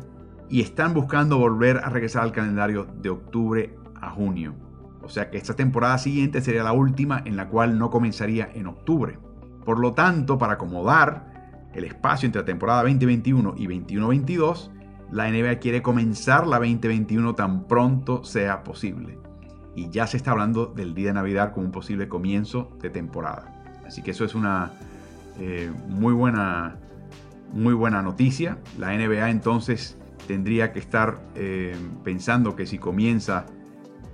Y 0.47 0.61
están 0.61 0.93
buscando 0.93 1.39
volver 1.39 1.77
a 1.77 1.89
regresar 1.89 2.21
al 2.21 2.31
calendario 2.31 2.85
de 3.01 3.09
octubre 3.09 3.75
a 3.99 4.11
junio. 4.11 4.53
O 5.01 5.09
sea 5.09 5.31
que 5.31 5.39
esta 5.39 5.55
temporada 5.55 5.97
siguiente 5.97 6.41
sería 6.41 6.61
la 6.61 6.71
última 6.71 7.23
en 7.25 7.35
la 7.35 7.47
cual 7.47 7.79
no 7.79 7.89
comenzaría 7.89 8.47
en 8.53 8.67
octubre. 8.67 9.17
Por 9.65 9.79
lo 9.79 9.93
tanto, 9.93 10.37
para 10.37 10.53
acomodar 10.53 11.71
el 11.73 11.85
espacio 11.85 12.27
entre 12.27 12.43
la 12.43 12.45
temporada 12.45 12.83
2021 12.83 13.55
y 13.57 13.65
21-22, 13.65 14.69
la 15.11 15.31
NBA 15.31 15.55
quiere 15.55 15.81
comenzar 15.81 16.45
la 16.45 16.59
2021 16.59 17.33
tan 17.33 17.65
pronto 17.65 18.23
sea 18.23 18.63
posible. 18.63 19.17
Y 19.73 19.89
ya 19.89 20.05
se 20.05 20.17
está 20.17 20.29
hablando 20.29 20.67
del 20.67 20.93
día 20.93 21.07
de 21.07 21.13
Navidad 21.15 21.53
como 21.53 21.65
un 21.65 21.71
posible 21.71 22.07
comienzo 22.07 22.77
de 22.83 22.91
temporada. 22.91 23.63
Así 23.83 24.03
que 24.03 24.11
eso 24.11 24.25
es 24.25 24.35
una 24.35 24.73
eh, 25.39 25.71
muy, 25.87 26.13
buena, 26.13 26.77
muy 27.53 27.73
buena 27.73 28.01
noticia. 28.01 28.57
La 28.77 28.93
NBA 28.97 29.29
entonces 29.29 29.97
tendría 30.27 30.73
que 30.73 30.79
estar 30.79 31.21
eh, 31.35 31.75
pensando 32.03 32.55
que 32.55 32.65
si 32.65 32.79
comienza 32.79 33.45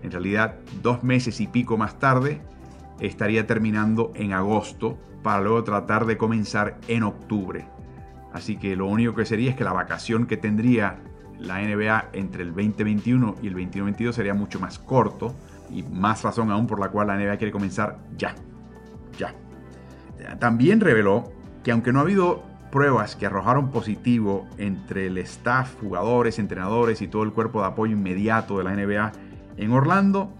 en 0.04 0.12
realidad 0.12 0.56
dos 0.82 1.04
meses 1.04 1.42
y 1.42 1.48
pico 1.48 1.78
más 1.78 2.00
tarde, 2.00 2.42
estaría 3.00 3.48
terminando 3.48 4.12
en 4.16 4.34
agosto 4.34 4.98
para 5.24 5.42
luego 5.42 5.64
tratar 5.64 6.06
de 6.06 6.18
comenzar 6.18 6.78
en 6.88 7.04
octubre. 7.04 7.66
Así 8.34 8.58
que 8.58 8.76
lo 8.76 8.88
único 8.88 9.16
que 9.16 9.26
sería 9.26 9.52
es 9.52 9.56
que 9.56 9.64
la 9.64 9.74
vacación 9.74 10.28
que 10.28 10.38
tendría 10.38 11.00
la 11.40 11.62
NBA 11.62 12.10
entre 12.14 12.44
el 12.44 12.50
2021 12.50 13.36
y 13.42 13.48
el 13.48 13.54
2022 13.54 14.16
sería 14.16 14.34
mucho 14.34 14.60
más 14.60 14.78
corto 14.78 15.34
y 15.70 15.84
más 15.84 16.24
razón 16.24 16.52
aún 16.52 16.68
por 16.68 16.80
la 16.80 16.90
cual 16.90 17.08
la 17.08 17.18
NBA 17.18 17.38
quiere 17.38 17.52
comenzar 17.52 18.00
ya. 18.18 18.36
Ya. 19.18 19.34
También 20.38 20.80
reveló 20.80 21.32
que 21.64 21.72
aunque 21.72 21.92
no 21.92 22.00
ha 22.00 22.02
habido 22.04 22.44
pruebas 22.72 23.16
que 23.16 23.26
arrojaron 23.26 23.72
positivo 23.72 24.48
entre 24.58 25.08
el 25.08 25.18
staff, 25.20 25.76
jugadores, 25.80 26.40
entrenadores 26.40 27.02
y 27.02 27.08
todo 27.08 27.24
el 27.24 27.34
cuerpo 27.34 27.62
de 27.62 27.68
apoyo 27.68 27.94
inmediato 27.94 28.58
de 28.58 28.64
la 28.64 28.76
NBA 28.76 29.12
en 29.58 29.72
Orlando, 29.72 30.32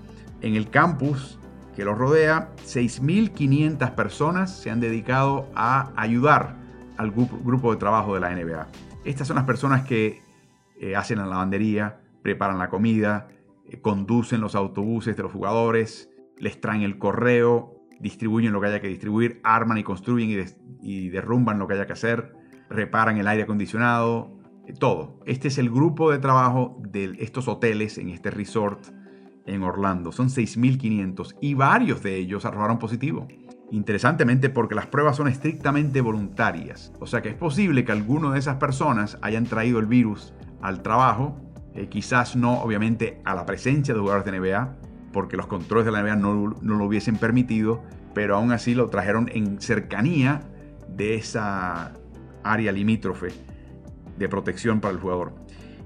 en 0.42 0.56
el 0.56 0.70
campus 0.70 1.40
que 1.76 1.86
los 1.86 1.98
rodea, 1.98 2.50
6.500 2.66 3.96
personas 3.96 4.56
se 4.56 4.70
han 4.70 4.80
dedicado 4.80 5.48
a 5.56 5.92
ayudar 5.96 6.56
al 6.98 7.12
grupo 7.12 7.72
de 7.72 7.78
trabajo 7.78 8.14
de 8.14 8.20
la 8.20 8.32
NBA. 8.32 8.68
Estas 9.06 9.28
son 9.28 9.38
las 9.38 9.46
personas 9.46 9.86
que 9.86 10.22
eh, 10.80 10.96
hacen 10.96 11.20
la 11.20 11.26
lavandería, 11.26 12.02
preparan 12.22 12.60
la 12.60 12.70
comida, 12.70 13.30
eh, 13.70 13.80
conducen 13.80 14.42
los 14.42 14.56
autobuses 14.56 15.16
de 15.16 15.24
los 15.24 15.32
jugadores, 15.32 16.10
les 16.38 16.60
traen 16.60 16.82
el 16.82 16.98
correo, 16.98 17.79
distribuyen 18.00 18.54
lo 18.54 18.62
que 18.62 18.68
haya 18.68 18.80
que 18.80 18.88
distribuir, 18.88 19.40
arman 19.44 19.78
y 19.78 19.84
construyen 19.84 20.46
y, 20.82 21.10
derrumban 21.10 21.60
lo 21.60 21.68
que 21.68 21.74
haya 21.74 21.88
que 21.88 21.94
hacer, 21.94 22.34
reparan 22.70 23.18
el 23.18 23.28
aire 23.28 23.44
acondicionado, 23.44 24.38
eh, 24.68 24.74
todo. 24.74 25.20
Este 25.26 25.48
es 25.48 25.58
el 25.58 25.70
grupo 25.70 26.12
de 26.12 26.20
trabajo 26.20 26.78
de 26.80 27.16
estos 27.20 27.48
hoteles 27.48 27.98
en 27.98 28.10
este 28.10 28.32
resort 28.32 28.86
en 29.46 29.64
Orlando. 29.64 30.12
Son 30.12 30.30
6.500 30.30 31.36
y 31.42 31.54
varios 31.54 32.04
de 32.04 32.16
ellos 32.16 32.46
arrojaron 32.46 32.80
positivo. 32.80 33.28
Interesantemente 33.72 34.50
porque 34.50 34.76
las 34.76 34.88
pruebas 34.88 35.18
son 35.18 35.28
estrictamente 35.28 36.02
voluntarias. 36.02 36.92
O 37.00 37.08
sea 37.08 37.22
que 37.22 37.30
es 37.30 37.36
posible 37.36 37.86
que 37.86 37.92
alguno 37.92 38.32
de 38.32 38.40
esas 38.40 38.56
personas 38.56 39.18
hayan 39.22 39.46
traído 39.46 39.80
el 39.80 39.86
virus 39.86 40.34
al 40.62 40.82
trabajo, 40.82 41.38
eh, 41.76 41.88
quizás 41.88 42.36
no 42.36 42.62
obviamente 42.62 43.22
a 43.26 43.36
la 43.36 43.46
presencia 43.46 43.94
de 43.94 44.00
jugadores 44.00 44.26
de 44.26 44.40
NBA, 44.40 44.78
porque 45.12 45.38
los 45.38 45.48
controles 45.48 45.86
de 45.86 45.92
la 45.92 46.02
NBA 46.04 46.16
no, 46.16 46.56
lo 46.62 46.86
hubiesen 46.86 47.18
permitido, 47.18 47.84
pero 48.14 48.36
aún 48.36 48.52
así 48.52 48.76
lo 48.76 48.90
trajeron 48.90 49.30
en 49.34 49.62
cercanía 49.62 50.42
de 50.88 51.16
esa 51.16 51.94
área 52.44 52.72
limítrofe 52.72 53.30
de 54.18 54.30
protección 54.30 54.80
para 54.82 54.94
el 54.94 55.00
jugador. 55.00 55.34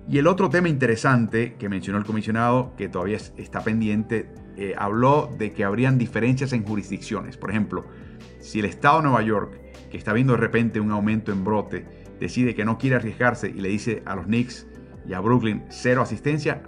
Y 0.08 0.18
el 0.18 0.28
otro 0.28 0.50
tema 0.50 0.68
interesante 0.68 1.56
que 1.58 1.70
mencionó 1.70 1.98
el 1.98 2.06
comisionado, 2.06 2.74
que 2.76 2.90
todavía 2.90 3.18
está 3.38 3.64
pendiente, 3.64 4.30
eh, 4.58 4.76
habló 4.78 5.30
de 5.38 5.52
que 5.52 5.64
habrían 5.64 5.98
diferencias 5.98 6.52
en 6.54 6.66
jurisdicciones. 6.66 7.38
Por 7.38 7.52
ejemplo, 7.52 7.86
si 8.40 8.60
el 8.60 8.66
Estado 8.66 8.98
de 8.98 9.04
Nueva 9.04 9.22
York, 9.22 9.60
que 9.90 9.98
está 9.98 10.12
viendo 10.12 10.34
de 10.34 10.40
repente 10.40 10.80
un 10.80 10.92
aumento 10.92 11.32
en 11.32 11.44
brote, 11.44 11.86
decide 12.20 12.54
que 12.54 12.66
no 12.66 12.78
quiere 12.78 12.98
arriesgarse 12.98 13.50
y 13.50 13.62
le 13.62 13.70
dice 13.70 14.04
a 14.06 14.16
los 14.16 14.26
Knicks 14.26 14.68
y 15.08 15.14
a 15.14 15.20
Brooklyn 15.20 15.64
cero 15.70 16.02
asistencia, 16.02 16.64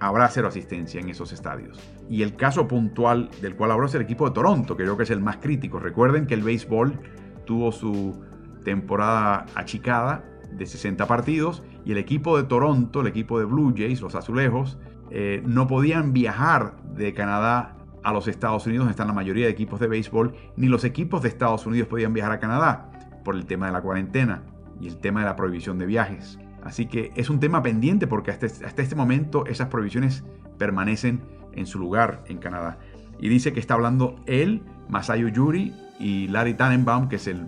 habrá 0.00 0.28
cero 0.28 0.48
asistencia 0.48 1.00
en 1.00 1.08
esos 1.08 1.32
estadios. 1.32 1.80
Y 2.08 2.22
el 2.22 2.36
caso 2.36 2.68
puntual 2.68 3.30
del 3.40 3.56
cual 3.56 3.70
habló 3.70 3.86
es 3.86 3.94
el 3.94 4.02
equipo 4.02 4.28
de 4.28 4.34
Toronto, 4.34 4.76
que 4.76 4.82
creo 4.82 4.96
que 4.96 5.04
es 5.04 5.10
el 5.10 5.20
más 5.20 5.38
crítico. 5.38 5.78
Recuerden 5.78 6.26
que 6.26 6.34
el 6.34 6.42
béisbol 6.42 7.00
tuvo 7.44 7.72
su 7.72 8.22
temporada 8.64 9.46
achicada 9.54 10.24
de 10.52 10.66
60 10.66 11.06
partidos 11.06 11.62
y 11.84 11.92
el 11.92 11.98
equipo 11.98 12.36
de 12.36 12.44
Toronto, 12.44 13.00
el 13.00 13.06
equipo 13.06 13.38
de 13.38 13.44
Blue 13.44 13.74
Jays, 13.76 14.00
los 14.00 14.14
azulejos, 14.14 14.78
eh, 15.10 15.42
no 15.46 15.66
podían 15.66 16.12
viajar 16.12 16.76
de 16.94 17.12
Canadá 17.12 17.76
a 18.02 18.12
los 18.12 18.28
Estados 18.28 18.66
Unidos, 18.66 18.82
donde 18.84 18.92
están 18.92 19.06
la 19.06 19.14
mayoría 19.14 19.46
de 19.46 19.50
equipos 19.50 19.80
de 19.80 19.86
béisbol, 19.86 20.34
ni 20.56 20.68
los 20.68 20.84
equipos 20.84 21.22
de 21.22 21.28
Estados 21.28 21.66
Unidos 21.66 21.88
podían 21.88 22.12
viajar 22.12 22.32
a 22.32 22.38
Canadá 22.38 22.90
por 23.24 23.34
el 23.34 23.46
tema 23.46 23.66
de 23.66 23.72
la 23.72 23.80
cuarentena 23.80 24.42
y 24.80 24.88
el 24.88 24.98
tema 24.98 25.20
de 25.20 25.26
la 25.26 25.36
prohibición 25.36 25.78
de 25.78 25.86
viajes. 25.86 26.38
Así 26.62 26.86
que 26.86 27.12
es 27.14 27.30
un 27.30 27.40
tema 27.40 27.62
pendiente 27.62 28.06
porque 28.06 28.30
hasta, 28.30 28.46
este 28.46 28.94
momento 28.94 29.46
esas 29.46 29.68
prohibiciones 29.68 30.24
permanecen 30.58 31.22
en 31.56 31.66
su 31.66 31.78
lugar 31.78 32.24
en 32.28 32.38
Canadá. 32.38 32.78
Y 33.18 33.28
dice 33.28 33.52
que 33.52 33.60
está 33.60 33.74
hablando 33.74 34.16
él, 34.26 34.62
Masayo 34.88 35.28
Yuri 35.28 35.74
y 35.98 36.28
Larry 36.28 36.54
Tannenbaum, 36.54 37.08
que 37.08 37.16
es 37.16 37.26
el, 37.26 37.46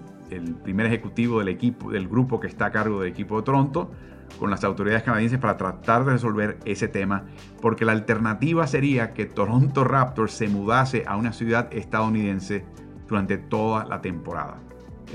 primer 0.64 0.86
ejecutivo 0.86 1.38
del 1.38 1.48
equipo, 1.48 1.90
del 1.92 2.08
grupo 2.08 2.40
que 2.40 2.48
está 2.48 2.66
a 2.66 2.72
cargo 2.72 3.00
del 3.00 3.10
equipo 3.10 3.36
de 3.36 3.44
Toronto, 3.44 3.92
con 4.40 4.50
las 4.50 4.64
autoridades 4.64 5.04
canadienses 5.04 5.38
para 5.38 5.56
tratar 5.56 6.04
de 6.04 6.12
resolver 6.12 6.58
ese 6.64 6.88
tema, 6.88 7.25
porque 7.60 7.84
la 7.84 7.92
alternativa 7.92 8.66
sería 8.66 9.14
que 9.14 9.26
Toronto 9.26 9.84
Raptors 9.84 10.32
se 10.32 10.48
mudase 10.48 11.04
a 11.06 11.16
una 11.16 11.32
ciudad 11.32 11.68
estadounidense 11.72 12.64
durante 13.08 13.38
toda 13.38 13.84
la 13.84 14.00
temporada. 14.00 14.58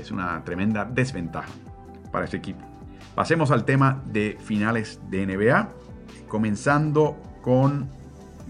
Es 0.00 0.10
una 0.10 0.42
tremenda 0.44 0.86
desventaja 0.86 1.50
para 2.10 2.24
ese 2.24 2.38
equipo. 2.38 2.60
Pasemos 3.14 3.50
al 3.50 3.64
tema 3.64 4.02
de 4.06 4.38
finales 4.40 4.98
de 5.10 5.26
NBA, 5.26 5.68
comenzando 6.28 7.20
con 7.42 7.90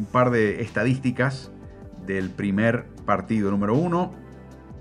un 0.02 0.06
par 0.06 0.32
de 0.32 0.62
estadísticas 0.62 1.52
del 2.04 2.30
primer 2.30 2.87
partido 3.06 3.52
número 3.52 3.76
uno. 3.76 4.12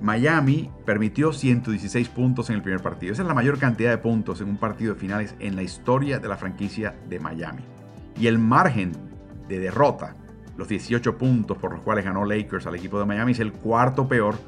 Miami 0.01 0.71
permitió 0.83 1.31
116 1.31 2.09
puntos 2.09 2.49
en 2.49 2.55
el 2.55 2.63
primer 2.63 2.81
partido. 2.81 3.13
Esa 3.13 3.21
es 3.21 3.27
la 3.27 3.35
mayor 3.35 3.59
cantidad 3.59 3.91
de 3.91 3.99
puntos 3.99 4.41
en 4.41 4.49
un 4.49 4.57
partido 4.57 4.95
de 4.95 4.99
finales 4.99 5.35
en 5.39 5.55
la 5.55 5.61
historia 5.61 6.17
de 6.17 6.27
la 6.27 6.37
franquicia 6.37 6.95
de 7.07 7.19
Miami. 7.19 7.61
Y 8.19 8.25
el 8.25 8.39
margen 8.39 8.93
de 9.47 9.59
derrota, 9.59 10.15
los 10.57 10.67
18 10.67 11.19
puntos 11.19 11.55
por 11.59 11.71
los 11.71 11.81
cuales 11.81 12.03
ganó 12.03 12.25
Lakers 12.25 12.65
al 12.65 12.75
equipo 12.75 12.97
de 12.97 13.05
Miami, 13.05 13.33
es 13.33 13.39
el 13.39 13.53
cuarto 13.53 14.07
peor 14.07 14.39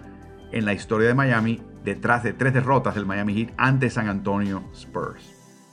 en 0.51 0.65
la 0.65 0.73
historia 0.73 1.07
de 1.07 1.13
Miami 1.13 1.61
detrás 1.83 2.23
de 2.23 2.33
tres 2.33 2.51
derrotas 2.55 2.95
del 2.95 3.05
Miami 3.05 3.35
Heat 3.35 3.53
ante 3.57 3.91
San 3.91 4.09
Antonio 4.09 4.63
Spurs. 4.73 5.23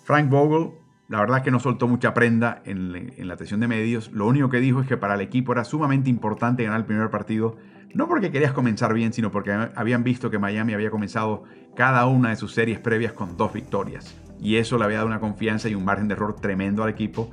Frank 0.04 0.28
Vogel, 0.28 0.72
la 1.10 1.18
verdad 1.18 1.42
que 1.42 1.50
no 1.50 1.58
soltó 1.58 1.88
mucha 1.88 2.14
prenda 2.14 2.62
en, 2.64 3.10
la 3.26 3.34
atención 3.34 3.58
de 3.58 3.66
medios. 3.66 4.12
Lo 4.12 4.28
único 4.28 4.48
que 4.48 4.60
dijo 4.60 4.80
es 4.80 4.86
que 4.86 4.96
para 4.96 5.14
el 5.14 5.20
equipo 5.20 5.50
era 5.50 5.64
sumamente 5.64 6.08
importante 6.08 6.62
ganar 6.62 6.78
el 6.78 6.86
primer 6.86 7.10
partido, 7.10 7.56
no 7.92 8.06
porque 8.06 8.30
querías 8.30 8.52
comenzar 8.52 8.94
bien, 8.94 9.12
sino 9.12 9.32
porque 9.32 9.50
habían 9.74 10.04
visto 10.04 10.30
que 10.30 10.38
Miami 10.38 10.72
había 10.72 10.88
comenzado 10.88 11.42
cada 11.74 12.06
una 12.06 12.30
de 12.30 12.36
sus 12.36 12.54
series 12.54 12.78
previas 12.78 13.12
con 13.12 13.36
dos 13.36 13.52
victorias. 13.52 14.14
Y 14.38 14.54
eso 14.54 14.78
le 14.78 14.84
había 14.84 14.98
dado 14.98 15.08
una 15.08 15.18
confianza 15.18 15.68
y 15.68 15.74
un 15.74 15.84
margen 15.84 16.06
de 16.06 16.14
error 16.14 16.36
tremendo 16.36 16.84
al 16.84 16.90
equipo. 16.90 17.28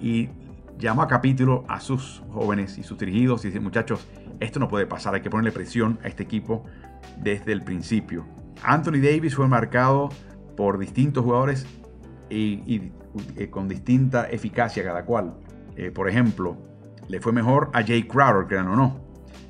Y 0.00 0.30
llamó 0.76 1.02
a 1.02 1.06
capítulo 1.06 1.64
a 1.68 1.78
sus 1.78 2.24
jóvenes 2.32 2.78
y 2.78 2.82
sus 2.82 2.98
dirigidos 2.98 3.44
y 3.44 3.48
dice, 3.48 3.60
muchachos, 3.60 4.08
esto 4.40 4.58
no 4.58 4.66
puede 4.66 4.86
pasar, 4.86 5.14
hay 5.14 5.20
que 5.20 5.30
ponerle 5.30 5.52
presión 5.52 6.00
a 6.02 6.08
este 6.08 6.24
equipo 6.24 6.64
desde 7.22 7.52
el 7.52 7.62
principio. 7.62 8.26
Anthony 8.64 8.98
Davis 9.00 9.36
fue 9.36 9.46
marcado 9.46 10.08
por 10.56 10.78
distintos 10.78 11.22
jugadores 11.22 11.64
y, 12.30 12.92
eh, 13.36 13.50
con 13.50 13.68
distinta 13.68 14.28
eficacia 14.30 14.84
cada 14.84 15.04
cual. 15.04 15.34
Eh, 15.76 15.90
por 15.90 16.08
ejemplo, 16.08 16.56
le 17.08 17.20
fue 17.20 17.32
mejor 17.32 17.70
a 17.72 17.82
Jay 17.82 18.04
Crowder, 18.04 18.46
crean 18.46 18.68
o 18.68 18.76
no, 18.76 19.00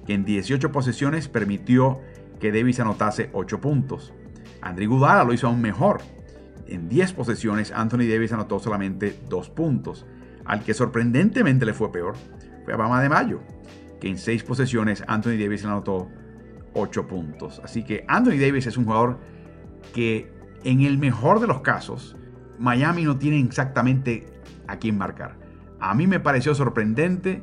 que 0.07 0.15
en 0.15 0.25
18 0.25 0.73
posesiones 0.73 1.29
permitió 1.29 2.01
que 2.39 2.53
Davis 2.53 2.81
anotase 2.81 3.31
8 3.33 3.61
puntos. 3.61 4.13
André 4.63 4.87
Gudala 4.87 5.25
lo 5.25 5.33
hizo 5.33 5.47
aún 5.47 5.61
mejor. 5.61 6.01
En 6.67 6.89
10 6.89 7.13
posesiones, 7.13 7.73
Anthony 7.73 8.09
Davis 8.09 8.33
anotó 8.33 8.59
solamente 8.59 9.19
2 9.29 9.51
puntos. 9.51 10.07
Al 10.45 10.63
que 10.63 10.75
sorprendentemente 10.75 11.67
le 11.67 11.75
fue 11.75 11.93
peor 11.93 12.15
fue 12.65 12.75
a 12.75 12.77
Bama 12.77 13.03
de 13.03 13.09
Mayo, 13.09 13.41
que 14.01 14.09
en 14.09 14.19
6 14.19 14.43
posesiones 14.45 15.05
Anthony 15.07 15.37
Davis 15.39 15.65
anotó 15.65 16.09
8 16.75 17.07
puntos. 17.07 17.61
Así 17.63 17.85
que 17.85 18.05
Anthony 18.09 18.39
Davis 18.41 18.67
es 18.67 18.77
un 18.77 18.85
jugador 18.85 19.19
que 19.93 20.33
en 20.65 20.83
el 20.83 20.99
mejor 20.99 21.41
de 21.41 21.47
los 21.47 21.61
casos, 21.61 22.17
Miami 22.61 23.03
no 23.03 23.17
tiene 23.17 23.41
exactamente 23.41 24.27
a 24.69 24.77
quién 24.77 24.97
marcar. 24.97 25.37
A 25.81 25.95
mí 25.95 26.07
me 26.07 26.21
pareció 26.21 26.55
sorprendente 26.55 27.43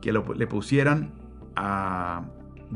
que 0.00 0.12
le 0.12 0.46
pusieran 0.46 1.12
a 1.54 2.24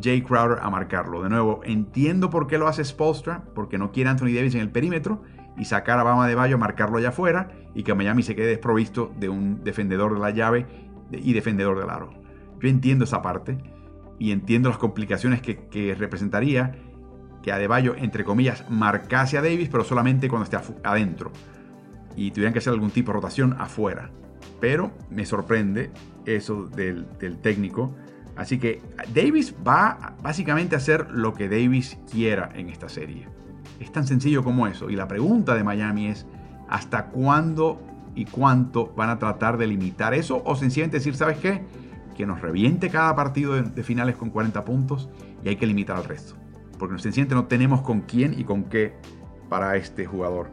Jay 0.00 0.22
Crowder 0.22 0.58
a 0.62 0.70
marcarlo. 0.70 1.22
De 1.22 1.28
nuevo, 1.28 1.60
entiendo 1.64 2.30
por 2.30 2.46
qué 2.46 2.58
lo 2.58 2.68
hace 2.68 2.84
Spolstra, 2.84 3.44
porque 3.54 3.78
no 3.78 3.92
quiere 3.92 4.10
Anthony 4.10 4.34
Davis 4.34 4.54
en 4.54 4.60
el 4.60 4.70
perímetro 4.70 5.22
y 5.56 5.64
sacar 5.64 5.98
a 5.98 6.02
Bama 6.02 6.26
de 6.26 6.34
Bayo 6.34 6.56
a 6.56 6.58
marcarlo 6.58 6.98
allá 6.98 7.08
afuera 7.08 7.50
y 7.74 7.82
que 7.82 7.94
Miami 7.94 8.22
se 8.22 8.34
quede 8.34 8.48
desprovisto 8.48 9.12
de 9.18 9.28
un 9.28 9.64
defendedor 9.64 10.14
de 10.14 10.20
la 10.20 10.30
llave 10.30 10.66
y 11.10 11.32
defendedor 11.32 11.78
del 11.78 11.90
aro. 11.90 12.12
Yo 12.60 12.68
entiendo 12.68 13.04
esa 13.04 13.22
parte 13.22 13.58
y 14.18 14.32
entiendo 14.32 14.68
las 14.68 14.78
complicaciones 14.78 15.40
que, 15.40 15.96
representaría 15.98 16.76
que 17.42 17.52
Adebayo, 17.52 17.94
entre 17.96 18.24
comillas, 18.24 18.68
marcase 18.68 19.38
a 19.38 19.42
Davis, 19.42 19.70
pero 19.70 19.82
solamente 19.82 20.28
cuando 20.28 20.44
esté 20.44 20.58
adentro. 20.84 21.32
Y 22.16 22.30
tuvieran 22.30 22.52
que 22.52 22.58
hacer 22.58 22.72
algún 22.72 22.90
tipo 22.90 23.12
de 23.12 23.14
rotación 23.14 23.56
afuera. 23.58 24.10
Pero 24.60 24.92
me 25.10 25.24
sorprende 25.24 25.90
eso 26.26 26.66
del, 26.66 27.06
técnico. 27.42 27.94
Así 28.36 28.58
que 28.58 28.80
Davis 29.14 29.54
va 29.66 30.14
básicamente 30.22 30.74
a 30.74 30.78
hacer 30.78 31.10
lo 31.10 31.34
que 31.34 31.48
Davis 31.48 31.98
quiera 32.10 32.50
en 32.54 32.68
esta 32.68 32.88
serie. 32.88 33.26
Es 33.80 33.92
tan 33.92 34.06
sencillo 34.06 34.44
como 34.44 34.66
eso. 34.66 34.90
Y 34.90 34.96
la 34.96 35.08
pregunta 35.08 35.54
de 35.54 35.64
Miami 35.64 36.08
es, 36.08 36.26
¿hasta 36.68 37.06
cuándo 37.06 37.80
y 38.14 38.24
cuánto 38.26 38.92
van 38.96 39.10
a 39.10 39.18
tratar 39.18 39.56
de 39.56 39.66
limitar 39.66 40.14
eso? 40.14 40.42
O 40.44 40.54
sencillamente 40.56 40.98
decir, 40.98 41.14
¿sabes 41.16 41.38
qué? 41.38 41.62
Que 42.16 42.26
nos 42.26 42.40
reviente 42.40 42.90
cada 42.90 43.14
partido 43.14 43.60
de, 43.60 43.82
finales 43.82 44.16
con 44.16 44.30
40 44.30 44.64
puntos 44.64 45.08
y 45.42 45.48
hay 45.48 45.56
que 45.56 45.66
limitar 45.66 45.96
al 45.96 46.04
resto. 46.04 46.34
Porque 46.78 46.98
sencillamente 46.98 47.34
no 47.34 47.46
tenemos 47.46 47.82
con 47.82 48.02
quién 48.02 48.38
y 48.38 48.44
con 48.44 48.64
qué 48.64 48.94
para 49.48 49.76
este 49.76 50.06
jugador. 50.06 50.50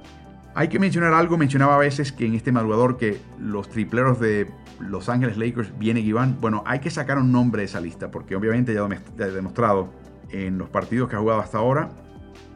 Hay 0.58 0.70
que 0.70 0.80
mencionar 0.80 1.14
algo, 1.14 1.38
mencionaba 1.38 1.76
a 1.76 1.78
veces 1.78 2.12
que 2.12 2.26
en 2.26 2.34
este 2.34 2.52
madrugador 2.52 2.98
que 2.98 3.20
los 3.40 3.70
tripleros 3.70 4.20
de 4.20 4.50
Los 4.80 5.08
Ángeles 5.08 5.38
Lakers 5.38 5.78
vienen 5.78 6.04
y 6.04 6.12
van. 6.14 6.42
Bueno, 6.42 6.64
hay 6.66 6.80
que 6.80 6.90
sacar 6.90 7.20
un 7.20 7.32
nombre 7.32 7.62
de 7.62 7.68
esa 7.68 7.80
lista 7.80 8.10
porque 8.10 8.36
obviamente 8.36 8.74
ya 8.74 8.90
he 9.20 9.30
demostrado 9.30 9.94
en 10.32 10.58
los 10.58 10.68
partidos 10.68 11.10
que 11.10 11.16
ha 11.16 11.20
jugado 11.20 11.42
hasta 11.42 11.60
ahora 11.60 11.92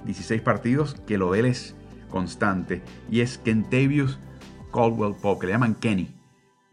16 0.03 0.41
partidos, 0.41 0.95
que 1.05 1.19
lo 1.19 1.31
de 1.31 1.41
él 1.41 1.45
es 1.45 1.75
constante. 2.09 2.81
Y 3.07 3.19
es 3.19 3.37
Kentavious 3.37 4.19
Caldwell 4.73 5.13
Pope, 5.21 5.41
que 5.41 5.45
le 5.45 5.53
llaman 5.53 5.75
Kenny 5.75 6.11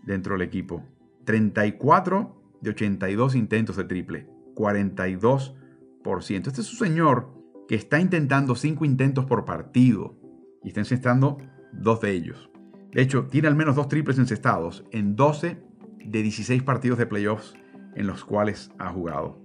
dentro 0.02 0.32
del 0.32 0.40
equipo. 0.40 0.82
34 1.26 2.56
de 2.62 2.70
82 2.70 3.34
intentos 3.34 3.76
de 3.76 3.84
triple. 3.84 4.30
42%. 4.54 6.46
Este 6.46 6.62
es 6.62 6.72
un 6.72 6.78
señor 6.78 7.34
que 7.68 7.74
está 7.74 8.00
intentando 8.00 8.54
5 8.54 8.82
intentos 8.86 9.26
por 9.26 9.44
partido. 9.44 10.16
Y 10.62 10.68
está 10.68 10.80
encestando 10.80 11.38
dos 11.72 12.00
de 12.00 12.12
ellos. 12.12 12.50
De 12.92 13.02
hecho, 13.02 13.26
tiene 13.26 13.48
al 13.48 13.56
menos 13.56 13.76
dos 13.76 13.88
triples 13.88 14.18
encestados 14.18 14.84
en 14.92 15.14
12 15.16 15.58
de 16.04 16.22
16 16.22 16.62
partidos 16.62 16.98
de 16.98 17.06
playoffs 17.06 17.54
en 17.94 18.06
los 18.06 18.24
cuales 18.24 18.70
ha 18.78 18.90
jugado. 18.90 19.42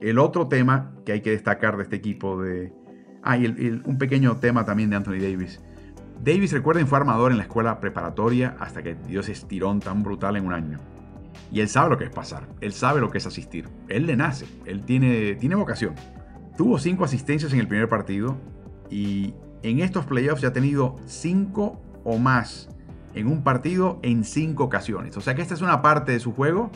El 0.00 0.18
otro 0.18 0.48
tema 0.48 0.94
que 1.04 1.12
hay 1.12 1.22
que 1.22 1.30
destacar 1.30 1.76
de 1.76 1.84
este 1.84 1.96
equipo 1.96 2.42
de, 2.42 2.72
Ah, 3.26 3.38
y 3.38 3.46
un 3.46 3.96
pequeño 3.96 4.36
tema 4.36 4.66
también 4.66 4.90
de 4.90 4.96
Anthony 4.96 5.18
Davis. 5.18 5.58
Davis, 6.22 6.52
recuerden, 6.52 6.86
fue 6.86 6.98
armador 6.98 7.32
en 7.32 7.38
la 7.38 7.44
escuela 7.44 7.80
preparatoria 7.80 8.54
hasta 8.60 8.82
que 8.82 8.94
dio 8.94 9.20
ese 9.20 9.32
estirón 9.32 9.80
tan 9.80 10.02
brutal 10.02 10.36
en 10.36 10.44
un 10.44 10.52
año. 10.52 10.78
Y 11.50 11.60
él 11.60 11.68
sabe 11.68 11.88
lo 11.88 11.98
que 11.98 12.04
es 12.04 12.10
pasar, 12.10 12.46
él 12.60 12.74
sabe 12.74 13.00
lo 13.00 13.10
que 13.10 13.18
es 13.18 13.26
asistir. 13.26 13.66
Él 13.88 14.06
le 14.06 14.14
nace, 14.14 14.46
él 14.66 14.84
tiene, 14.84 15.36
tiene 15.36 15.54
vocación. 15.54 15.94
Tuvo 16.56 16.78
cinco 16.78 17.04
asistencias 17.04 17.52
en 17.54 17.60
el 17.60 17.66
primer 17.66 17.88
partido 17.88 18.36
y 18.90 19.32
en 19.64 19.80
estos 19.80 20.04
playoffs 20.04 20.42
ya 20.42 20.48
ha 20.48 20.52
tenido 20.52 20.96
cinco 21.06 21.80
o 22.04 22.18
más 22.18 22.68
en 23.14 23.26
un 23.26 23.42
partido 23.42 23.98
en 24.02 24.24
cinco 24.24 24.64
ocasiones. 24.64 25.16
O 25.16 25.20
sea 25.20 25.34
que 25.34 25.42
esta 25.42 25.54
es 25.54 25.62
una 25.62 25.80
parte 25.82 26.12
de 26.12 26.20
su 26.20 26.32
juego 26.32 26.70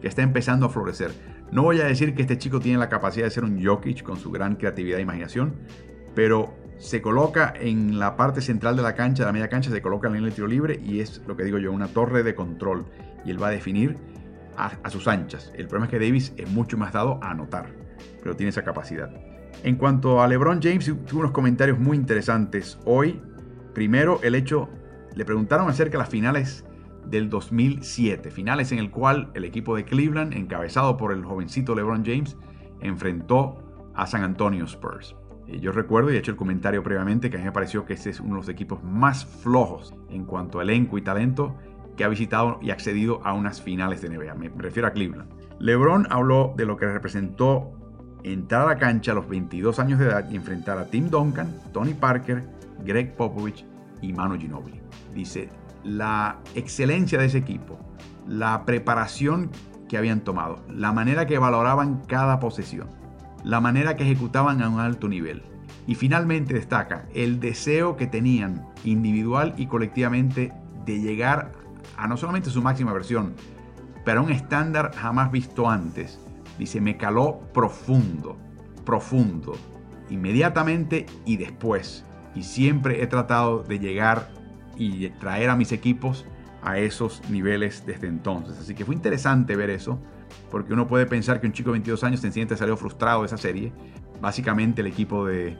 que 0.00 0.08
está 0.08 0.22
empezando 0.22 0.66
a 0.66 0.68
florecer. 0.68 1.12
No 1.50 1.62
voy 1.62 1.80
a 1.80 1.84
decir 1.84 2.14
que 2.14 2.22
este 2.22 2.36
chico 2.36 2.60
tiene 2.60 2.78
la 2.78 2.88
capacidad 2.88 3.24
de 3.24 3.30
ser 3.30 3.44
un 3.44 3.64
Jokic 3.64 4.02
con 4.02 4.18
su 4.18 4.30
gran 4.30 4.56
creatividad 4.56 4.98
e 4.98 5.02
imaginación, 5.02 5.54
pero 6.14 6.54
se 6.78 7.00
coloca 7.00 7.54
en 7.58 7.98
la 7.98 8.16
parte 8.16 8.42
central 8.42 8.76
de 8.76 8.82
la 8.82 8.94
cancha, 8.94 9.22
de 9.22 9.26
la 9.26 9.32
media 9.32 9.48
cancha, 9.48 9.70
se 9.70 9.80
coloca 9.80 10.08
en 10.08 10.16
el 10.16 10.32
tiro 10.32 10.46
libre 10.46 10.78
y 10.84 11.00
es 11.00 11.22
lo 11.26 11.36
que 11.36 11.44
digo 11.44 11.58
yo, 11.58 11.72
una 11.72 11.88
torre 11.88 12.22
de 12.22 12.34
control. 12.34 12.84
Y 13.24 13.30
él 13.30 13.42
va 13.42 13.48
a 13.48 13.52
definir 13.52 13.96
a, 14.56 14.90
sus 14.90 15.08
anchas. 15.08 15.50
El 15.54 15.66
problema 15.66 15.86
es 15.86 15.90
que 15.90 15.98
Davis 15.98 16.34
es 16.36 16.50
mucho 16.50 16.76
más 16.76 16.92
dado 16.92 17.18
a 17.22 17.30
anotar, 17.30 17.70
pero 18.22 18.36
tiene 18.36 18.50
esa 18.50 18.64
capacidad. 18.64 19.10
En 19.62 19.76
cuanto 19.76 20.22
a 20.22 20.28
LeBron 20.28 20.60
James, 20.62 20.92
tuvo 21.06 21.20
unos 21.20 21.32
comentarios 21.32 21.78
muy 21.78 21.96
interesantes 21.96 22.78
hoy. 22.84 23.20
Primero, 23.72 24.20
el 24.22 24.34
hecho, 24.34 24.68
le 25.14 25.24
preguntaron 25.24 25.68
acerca 25.68 25.92
de 25.92 25.98
las 25.98 26.08
finales 26.08 26.64
del 27.06 27.30
2007, 27.30 28.30
finales 28.30 28.72
en 28.72 28.78
el 28.78 28.90
cual 28.90 29.30
el 29.34 29.44
equipo 29.44 29.76
de 29.76 29.84
Cleveland, 29.84 30.34
encabezado 30.34 30.96
por 30.96 31.12
el 31.12 31.24
jovencito 31.24 31.74
LeBron 31.74 32.04
James, 32.04 32.36
enfrentó 32.80 33.58
a 33.94 34.06
San 34.06 34.22
Antonio 34.22 34.64
Spurs. 34.64 35.16
Eh, 35.46 35.60
yo 35.60 35.72
recuerdo 35.72 36.10
y 36.10 36.16
he 36.16 36.18
hecho 36.18 36.30
el 36.30 36.36
comentario 36.36 36.82
previamente 36.82 37.30
que 37.30 37.36
a 37.36 37.40
mí 37.40 37.44
me 37.44 37.52
pareció 37.52 37.84
que 37.84 37.94
este 37.94 38.10
es 38.10 38.20
uno 38.20 38.34
de 38.34 38.40
los 38.40 38.48
equipos 38.48 38.82
más 38.82 39.24
flojos 39.24 39.94
en 40.10 40.24
cuanto 40.24 40.58
a 40.58 40.62
elenco 40.62 40.98
y 40.98 41.02
talento 41.02 41.56
que 41.96 42.04
ha 42.04 42.08
visitado 42.08 42.58
y 42.60 42.70
accedido 42.70 43.20
a 43.24 43.34
unas 43.34 43.62
finales 43.62 44.02
de 44.02 44.08
NBA. 44.10 44.34
Me 44.34 44.50
refiero 44.56 44.88
a 44.88 44.92
Cleveland. 44.92 45.30
LeBron 45.60 46.06
habló 46.10 46.54
de 46.56 46.66
lo 46.66 46.76
que 46.76 46.86
representó 46.86 47.72
entrar 48.24 48.62
a 48.62 48.66
la 48.66 48.76
cancha 48.76 49.12
a 49.12 49.14
los 49.14 49.28
22 49.28 49.78
años 49.78 50.00
de 50.00 50.06
edad 50.06 50.28
y 50.28 50.36
enfrentar 50.36 50.78
a 50.78 50.86
Tim 50.86 51.08
Duncan, 51.08 51.54
Tony 51.72 51.94
Parker, 51.94 52.42
Greg 52.84 53.14
Popovich 53.14 53.64
y 54.02 54.12
Manu 54.12 54.36
Ginobili. 54.38 54.80
Dice, 55.14 55.48
la 55.84 56.38
excelencia 56.56 57.18
de 57.18 57.26
ese 57.26 57.38
equipo, 57.38 57.78
la 58.26 58.64
preparación 58.64 59.50
que 59.88 59.96
habían 59.96 60.20
tomado, 60.20 60.64
la 60.68 60.92
manera 60.92 61.26
que 61.26 61.38
valoraban 61.38 62.02
cada 62.06 62.40
posesión 62.40 62.88
la 63.44 63.60
manera 63.60 63.94
que 63.94 64.02
ejecutaban 64.02 64.62
a 64.62 64.68
un 64.68 64.80
alto 64.80 65.08
nivel. 65.08 65.42
Y 65.86 65.94
finalmente 65.94 66.54
destaca 66.54 67.06
el 67.14 67.38
deseo 67.40 67.96
que 67.96 68.06
tenían 68.06 68.66
individual 68.84 69.54
y 69.58 69.66
colectivamente 69.66 70.52
de 70.86 70.98
llegar 70.98 71.52
a 71.96 72.08
no 72.08 72.16
solamente 72.16 72.50
su 72.50 72.62
máxima 72.62 72.92
versión, 72.92 73.34
pero 74.04 74.20
a 74.20 74.22
un 74.24 74.32
estándar 74.32 74.92
jamás 74.96 75.30
visto 75.30 75.68
antes. 75.68 76.18
Dice, 76.58 76.80
me 76.80 76.96
caló 76.96 77.40
profundo, 77.52 78.36
profundo, 78.84 79.56
inmediatamente 80.10 81.06
y 81.24 81.36
después. 81.36 82.04
Y 82.34 82.42
siempre 82.42 83.02
he 83.02 83.06
tratado 83.06 83.62
de 83.62 83.78
llegar 83.78 84.30
y 84.76 85.10
traer 85.10 85.50
a 85.50 85.56
mis 85.56 85.72
equipos 85.72 86.26
a 86.62 86.78
esos 86.78 87.22
niveles 87.30 87.84
desde 87.86 88.08
entonces. 88.08 88.58
Así 88.58 88.74
que 88.74 88.84
fue 88.84 88.94
interesante 88.94 89.56
ver 89.56 89.70
eso 89.70 90.00
porque 90.50 90.72
uno 90.72 90.86
puede 90.86 91.06
pensar 91.06 91.40
que 91.40 91.46
un 91.46 91.52
chico 91.52 91.70
de 91.70 91.74
22 91.74 92.04
años 92.04 92.20
sencillamente 92.20 92.56
salió 92.56 92.76
frustrado 92.76 93.20
de 93.20 93.26
esa 93.26 93.36
serie. 93.36 93.72
Básicamente 94.20 94.80
el 94.80 94.86
equipo 94.86 95.26
de, 95.26 95.58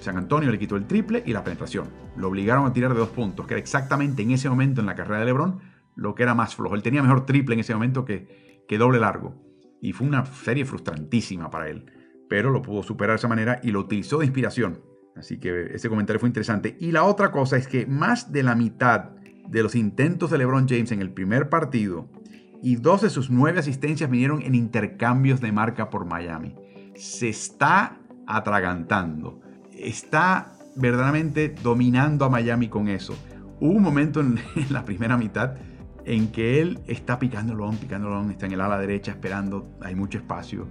San 0.00 0.16
Antonio 0.16 0.50
le 0.50 0.58
quitó 0.58 0.76
el 0.76 0.86
triple 0.86 1.22
y 1.26 1.32
la 1.32 1.44
penetración. 1.44 1.88
Lo 2.16 2.28
obligaron 2.28 2.66
a 2.66 2.72
tirar 2.72 2.92
de 2.92 3.00
dos 3.00 3.10
puntos, 3.10 3.46
que 3.46 3.54
era 3.54 3.60
exactamente 3.60 4.22
en 4.22 4.30
ese 4.30 4.48
momento 4.48 4.80
en 4.80 4.86
la 4.86 4.94
carrera 4.94 5.20
de 5.20 5.26
LeBron 5.26 5.60
lo 5.96 6.14
que 6.14 6.22
era 6.22 6.34
más 6.34 6.54
flojo. 6.54 6.74
Él 6.74 6.82
tenía 6.82 7.02
mejor 7.02 7.26
triple 7.26 7.54
en 7.54 7.60
ese 7.60 7.74
momento 7.74 8.04
que, 8.04 8.64
que 8.68 8.78
doble 8.78 9.00
largo. 9.00 9.34
Y 9.80 9.92
fue 9.92 10.06
una 10.06 10.24
serie 10.26 10.64
frustrantísima 10.64 11.50
para 11.50 11.68
él. 11.68 11.86
Pero 12.28 12.50
lo 12.50 12.62
pudo 12.62 12.82
superar 12.82 13.14
de 13.14 13.20
esa 13.20 13.28
manera 13.28 13.60
y 13.62 13.70
lo 13.70 13.80
utilizó 13.80 14.18
de 14.18 14.26
inspiración. 14.26 14.82
Así 15.16 15.38
que 15.38 15.74
ese 15.74 15.88
comentario 15.88 16.20
fue 16.20 16.28
interesante. 16.28 16.76
Y 16.80 16.92
la 16.92 17.04
otra 17.04 17.30
cosa 17.30 17.56
es 17.56 17.66
que 17.66 17.86
más 17.86 18.32
de 18.32 18.42
la 18.42 18.54
mitad 18.54 19.10
de 19.48 19.62
los 19.62 19.74
intentos 19.74 20.30
de 20.30 20.38
LeBron 20.38 20.68
James 20.68 20.92
en 20.92 21.00
el 21.00 21.12
primer 21.12 21.48
partido 21.48 22.08
y 22.62 22.76
dos 22.76 23.02
de 23.02 23.10
sus 23.10 23.30
nueve 23.30 23.58
asistencias 23.58 24.10
vinieron 24.10 24.42
en 24.42 24.54
intercambios 24.54 25.40
de 25.40 25.52
marca 25.52 25.90
por 25.90 26.04
Miami. 26.04 26.54
Se 26.94 27.28
está 27.28 27.98
atragantando. 28.26 29.40
Está 29.72 30.52
verdaderamente 30.76 31.54
dominando 31.62 32.24
a 32.24 32.30
Miami 32.30 32.68
con 32.68 32.88
eso. 32.88 33.16
Hubo 33.60 33.72
un 33.72 33.82
momento 33.82 34.20
en, 34.20 34.38
la 34.70 34.84
primera 34.84 35.16
mitad 35.16 35.56
en 36.04 36.32
que 36.32 36.60
él 36.60 36.80
está 36.86 37.18
picando 37.18 37.52
el 37.52 38.30
está 38.30 38.46
en 38.46 38.52
el 38.52 38.60
ala 38.60 38.78
derecha 38.78 39.12
esperando, 39.12 39.76
hay 39.80 39.94
mucho 39.94 40.18
espacio. 40.18 40.68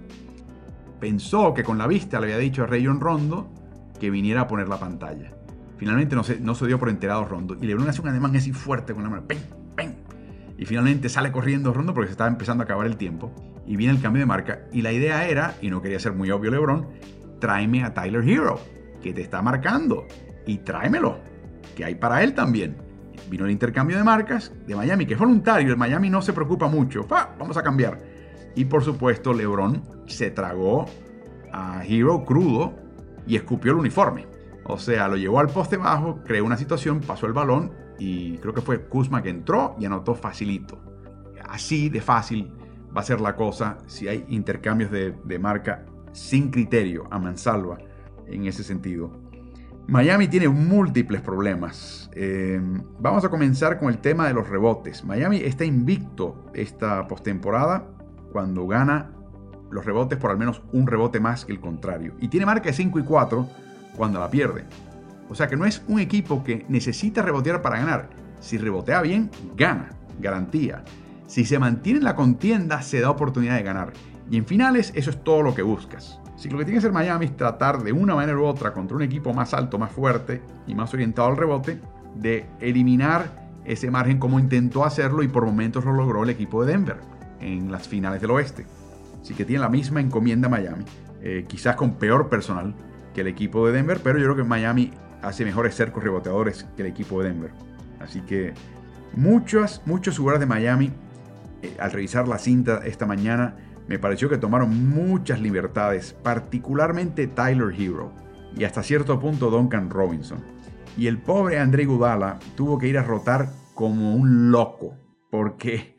Pensó 0.98 1.54
que 1.54 1.62
con 1.62 1.78
la 1.78 1.86
vista 1.86 2.20
le 2.20 2.26
había 2.26 2.38
dicho 2.38 2.62
a 2.62 2.66
Rayon 2.66 3.00
Rondo 3.00 3.50
que 3.98 4.10
viniera 4.10 4.42
a 4.42 4.46
poner 4.46 4.68
la 4.68 4.78
pantalla. 4.78 5.32
Finalmente 5.78 6.14
no 6.14 6.22
se, 6.22 6.38
no 6.40 6.54
se 6.54 6.66
dio 6.66 6.78
por 6.78 6.90
enterado 6.90 7.24
Rondo 7.24 7.56
y 7.60 7.66
LeBron 7.66 7.88
hace 7.88 8.02
un 8.02 8.08
ademán 8.08 8.36
así 8.36 8.52
fuerte 8.52 8.92
con 8.92 9.02
la 9.02 9.08
mano. 9.08 9.26
¡Ping! 9.26 9.38
¡Ping! 9.76 9.94
Y 10.58 10.66
finalmente 10.66 11.08
sale 11.08 11.32
corriendo 11.32 11.72
Rondo 11.72 11.94
porque 11.94 12.08
se 12.08 12.12
estaba 12.12 12.28
empezando 12.28 12.62
a 12.62 12.64
acabar 12.66 12.86
el 12.86 12.98
tiempo. 12.98 13.32
Y 13.66 13.76
viene 13.76 13.94
el 13.94 14.02
cambio 14.02 14.20
de 14.20 14.26
marca. 14.26 14.66
Y 14.72 14.82
la 14.82 14.92
idea 14.92 15.26
era, 15.26 15.54
y 15.62 15.70
no 15.70 15.80
quería 15.80 15.98
ser 15.98 16.12
muy 16.12 16.30
obvio 16.30 16.50
LeBron, 16.50 16.86
tráeme 17.38 17.82
a 17.82 17.94
Tyler 17.94 18.28
Hero, 18.28 18.60
que 19.02 19.14
te 19.14 19.22
está 19.22 19.40
marcando. 19.40 20.06
Y 20.46 20.58
tráemelo, 20.58 21.18
que 21.74 21.86
hay 21.86 21.94
para 21.94 22.22
él 22.22 22.34
también. 22.34 22.76
Vino 23.30 23.44
el 23.44 23.52
intercambio 23.52 23.96
de 23.96 24.04
marcas 24.04 24.52
de 24.66 24.74
Miami, 24.74 25.06
que 25.06 25.14
es 25.14 25.20
voluntario. 25.20 25.70
El 25.70 25.76
Miami 25.76 26.10
no 26.10 26.20
se 26.20 26.32
preocupa 26.32 26.66
mucho. 26.66 27.06
Vamos 27.38 27.56
a 27.56 27.62
cambiar. 27.62 27.98
Y 28.56 28.64
por 28.64 28.82
supuesto, 28.82 29.32
LeBron 29.32 29.82
se 30.06 30.32
tragó 30.32 30.86
a 31.52 31.84
Hero 31.86 32.24
crudo 32.24 32.74
y 33.26 33.36
escupió 33.36 33.72
el 33.72 33.78
uniforme. 33.78 34.26
O 34.64 34.78
sea, 34.78 35.08
lo 35.08 35.16
llevó 35.16 35.38
al 35.40 35.48
poste 35.48 35.76
bajo, 35.76 36.22
creó 36.24 36.44
una 36.44 36.56
situación, 36.56 37.00
pasó 37.00 37.26
el 37.26 37.32
balón 37.32 37.72
y 37.98 38.38
creo 38.38 38.52
que 38.52 38.60
fue 38.60 38.82
Kuzma 38.82 39.22
que 39.22 39.30
entró 39.30 39.76
y 39.78 39.84
anotó 39.84 40.14
facilito. 40.14 40.78
Así 41.48 41.88
de 41.88 42.00
fácil 42.00 42.52
va 42.96 43.00
a 43.02 43.04
ser 43.04 43.20
la 43.20 43.36
cosa 43.36 43.78
si 43.86 44.08
hay 44.08 44.24
intercambios 44.28 44.90
de, 44.90 45.38
marca 45.38 45.84
sin 46.12 46.50
criterio 46.50 47.06
a 47.10 47.18
mansalva 47.18 47.78
en 48.26 48.46
ese 48.46 48.64
sentido. 48.64 49.29
Miami 49.90 50.28
tiene 50.28 50.48
múltiples 50.48 51.20
problemas. 51.20 52.08
Eh, 52.14 52.60
vamos 53.00 53.24
a 53.24 53.28
comenzar 53.28 53.76
con 53.76 53.88
el 53.88 53.98
tema 53.98 54.28
de 54.28 54.34
los 54.34 54.48
rebotes. 54.48 55.04
Miami 55.04 55.38
está 55.38 55.64
invicto 55.64 56.46
esta 56.54 57.08
postemporada 57.08 57.88
cuando 58.30 58.68
gana 58.68 59.10
los 59.68 59.84
rebotes 59.84 60.16
por 60.16 60.30
al 60.30 60.38
menos 60.38 60.62
un 60.72 60.86
rebote 60.86 61.18
más 61.18 61.44
que 61.44 61.50
el 61.50 61.58
contrario. 61.58 62.14
Y 62.20 62.28
tiene 62.28 62.46
marca 62.46 62.68
de 62.68 62.72
5 62.72 63.00
y 63.00 63.02
4 63.02 63.48
cuando 63.96 64.20
la 64.20 64.30
pierde. 64.30 64.64
O 65.28 65.34
sea 65.34 65.48
que 65.48 65.56
no 65.56 65.64
es 65.64 65.82
un 65.88 65.98
equipo 65.98 66.44
que 66.44 66.64
necesita 66.68 67.22
rebotear 67.22 67.60
para 67.60 67.80
ganar. 67.80 68.10
Si 68.38 68.58
rebotea 68.58 69.02
bien, 69.02 69.28
gana, 69.56 69.90
garantía. 70.20 70.84
Si 71.26 71.44
se 71.44 71.58
mantiene 71.58 71.98
en 71.98 72.04
la 72.04 72.14
contienda, 72.14 72.82
se 72.82 73.00
da 73.00 73.10
oportunidad 73.10 73.56
de 73.56 73.64
ganar. 73.64 73.92
Y 74.30 74.36
en 74.36 74.46
finales, 74.46 74.92
eso 74.94 75.10
es 75.10 75.24
todo 75.24 75.42
lo 75.42 75.52
que 75.52 75.62
buscas. 75.62 76.20
Si 76.40 76.48
lo 76.48 76.56
que 76.56 76.64
tiene 76.64 76.76
que 76.76 76.78
hacer 76.78 76.92
Miami 76.92 77.26
es 77.26 77.36
tratar 77.36 77.82
de 77.82 77.92
una 77.92 78.14
manera 78.14 78.38
u 78.38 78.46
otra 78.46 78.72
contra 78.72 78.96
un 78.96 79.02
equipo 79.02 79.34
más 79.34 79.52
alto, 79.52 79.78
más 79.78 79.92
fuerte 79.92 80.40
y 80.66 80.74
más 80.74 80.94
orientado 80.94 81.28
al 81.28 81.36
rebote, 81.36 81.78
de 82.14 82.46
eliminar 82.60 83.50
ese 83.66 83.90
margen 83.90 84.18
como 84.18 84.40
intentó 84.40 84.86
hacerlo 84.86 85.22
y 85.22 85.28
por 85.28 85.44
momentos 85.44 85.84
lo 85.84 85.92
logró 85.92 86.22
el 86.22 86.30
equipo 86.30 86.64
de 86.64 86.72
Denver 86.72 86.96
en 87.40 87.70
las 87.70 87.88
finales 87.88 88.22
del 88.22 88.30
oeste. 88.30 88.64
Así 89.20 89.34
que 89.34 89.44
tiene 89.44 89.60
la 89.60 89.68
misma 89.68 90.00
encomienda 90.00 90.48
Miami, 90.48 90.86
eh, 91.20 91.44
quizás 91.46 91.76
con 91.76 91.96
peor 91.96 92.30
personal 92.30 92.74
que 93.12 93.20
el 93.20 93.26
equipo 93.26 93.66
de 93.66 93.74
Denver, 93.74 94.00
pero 94.02 94.18
yo 94.18 94.24
creo 94.24 94.36
que 94.36 94.44
Miami 94.44 94.92
hace 95.20 95.44
mejores 95.44 95.74
cercos 95.74 96.02
reboteadores 96.02 96.66
que 96.74 96.80
el 96.80 96.88
equipo 96.88 97.22
de 97.22 97.28
Denver. 97.28 97.50
Así 98.00 98.22
que 98.22 98.54
muchos, 99.12 99.82
muchos 99.84 100.16
jugadores 100.16 100.40
de 100.40 100.46
Miami, 100.46 100.90
eh, 101.60 101.76
al 101.78 101.92
revisar 101.92 102.26
la 102.26 102.38
cinta 102.38 102.80
esta 102.86 103.04
mañana, 103.04 103.56
me 103.88 103.98
pareció 103.98 104.28
que 104.28 104.38
tomaron 104.38 104.88
muchas 104.88 105.40
libertades, 105.40 106.12
particularmente 106.22 107.26
Tyler 107.26 107.74
Hero 107.76 108.12
y 108.56 108.64
hasta 108.64 108.82
cierto 108.82 109.18
punto 109.20 109.50
Duncan 109.50 109.90
Robinson. 109.90 110.38
Y 110.96 111.06
el 111.06 111.18
pobre 111.18 111.58
André 111.58 111.84
Gudala 111.84 112.38
tuvo 112.56 112.78
que 112.78 112.88
ir 112.88 112.98
a 112.98 113.02
rotar 113.02 113.48
como 113.74 114.14
un 114.14 114.50
loco, 114.50 114.96
porque 115.30 115.96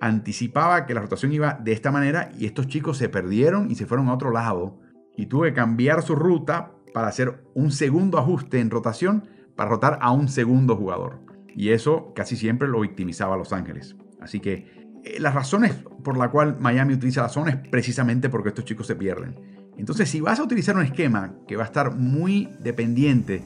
anticipaba 0.00 0.86
que 0.86 0.94
la 0.94 1.00
rotación 1.00 1.32
iba 1.32 1.54
de 1.54 1.72
esta 1.72 1.90
manera 1.90 2.30
y 2.38 2.46
estos 2.46 2.66
chicos 2.66 2.96
se 2.96 3.08
perdieron 3.08 3.70
y 3.70 3.74
se 3.74 3.86
fueron 3.86 4.08
a 4.08 4.14
otro 4.14 4.30
lado. 4.30 4.80
Y 5.16 5.26
tuvo 5.26 5.42
que 5.42 5.52
cambiar 5.52 6.02
su 6.02 6.14
ruta 6.14 6.72
para 6.94 7.08
hacer 7.08 7.44
un 7.54 7.70
segundo 7.70 8.18
ajuste 8.18 8.60
en 8.60 8.70
rotación 8.70 9.28
para 9.56 9.70
rotar 9.70 9.98
a 10.00 10.10
un 10.10 10.28
segundo 10.28 10.76
jugador. 10.76 11.20
Y 11.54 11.70
eso 11.70 12.12
casi 12.14 12.36
siempre 12.36 12.68
lo 12.68 12.80
victimizaba 12.80 13.34
a 13.34 13.38
Los 13.38 13.52
Ángeles. 13.52 13.96
Así 14.20 14.40
que 14.40 14.79
las 15.18 15.34
razones 15.34 15.74
por 16.02 16.16
la 16.16 16.30
cual 16.30 16.56
Miami 16.60 16.94
utiliza 16.94 17.22
la 17.22 17.28
zona 17.28 17.50
es 17.50 17.68
precisamente 17.68 18.28
porque 18.28 18.50
estos 18.50 18.64
chicos 18.64 18.86
se 18.86 18.96
pierden. 18.96 19.34
Entonces, 19.76 20.10
si 20.10 20.20
vas 20.20 20.38
a 20.40 20.42
utilizar 20.42 20.76
un 20.76 20.82
esquema 20.82 21.34
que 21.46 21.56
va 21.56 21.62
a 21.62 21.66
estar 21.66 21.94
muy 21.94 22.48
dependiente 22.60 23.42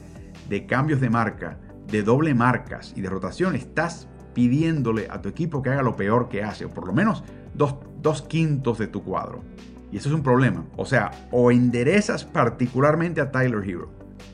de 0.49 0.65
cambios 0.65 0.99
de 0.99 1.09
marca, 1.09 1.59
de 1.89 2.03
doble 2.03 2.33
marcas 2.33 2.93
y 2.95 3.01
de 3.01 3.09
rotación, 3.09 3.55
estás 3.55 4.07
pidiéndole 4.33 5.07
a 5.09 5.21
tu 5.21 5.29
equipo 5.29 5.61
que 5.61 5.69
haga 5.69 5.81
lo 5.81 5.95
peor 5.95 6.27
que 6.27 6.43
hace, 6.43 6.65
o 6.65 6.69
por 6.69 6.87
lo 6.87 6.93
menos 6.93 7.23
dos, 7.53 8.21
quintos 8.23 8.77
de 8.77 8.87
tu 8.87 9.03
cuadro. 9.03 9.43
Y 9.91 9.97
eso 9.97 10.09
es 10.09 10.15
un 10.15 10.23
problema. 10.23 10.65
O 10.75 10.85
sea, 10.85 11.11
o 11.31 11.51
enderezas 11.51 12.25
particularmente 12.25 13.21
a 13.21 13.31
Tyler 13.31 13.63
Hero 13.63 13.89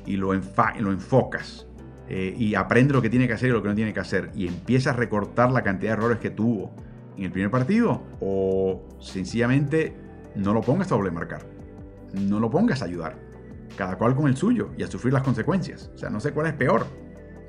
y 0.08 0.18
lo, 0.18 0.34
lo 0.34 0.92
enfocas 0.92 1.68
eh, 2.08 2.34
y 2.36 2.56
aprende 2.56 2.94
lo 2.94 3.02
que 3.02 3.10
tiene 3.10 3.28
que 3.28 3.34
hacer 3.34 3.50
y 3.50 3.52
lo 3.52 3.62
que 3.62 3.70
no 3.70 3.76
tiene 3.76 3.94
que 3.94 4.00
hacer 4.00 4.32
y 4.34 4.48
empiezas 4.48 4.96
a 4.96 4.98
recortar 4.98 5.52
la 5.52 5.62
cantidad 5.62 5.92
de 5.92 5.98
errores 5.98 6.18
que 6.18 6.32
tuvo 6.32 6.74
en 7.18 7.26
el 7.26 7.32
primer 7.32 7.52
partido, 7.52 8.04
o 8.20 8.88
sencillamente 9.00 9.96
no 10.36 10.54
lo 10.54 10.62
pongas 10.62 10.92
a 10.92 10.96
doble 10.96 11.12
marcar. 11.12 11.46
No 12.14 12.40
lo 12.40 12.50
pongas 12.50 12.82
a 12.82 12.86
ayudar. 12.86 13.18
Cada 13.78 13.98
cual 13.98 14.16
con 14.16 14.28
el 14.28 14.36
suyo 14.36 14.70
y 14.78 14.84
a 14.84 14.88
sufrir 14.88 15.14
las 15.14 15.24
consecuencias. 15.24 15.92
O 15.94 15.98
sea, 15.98 16.10
no 16.10 16.20
sé 16.20 16.32
cuál 16.32 16.48
es 16.48 16.54
peor. 16.54 16.86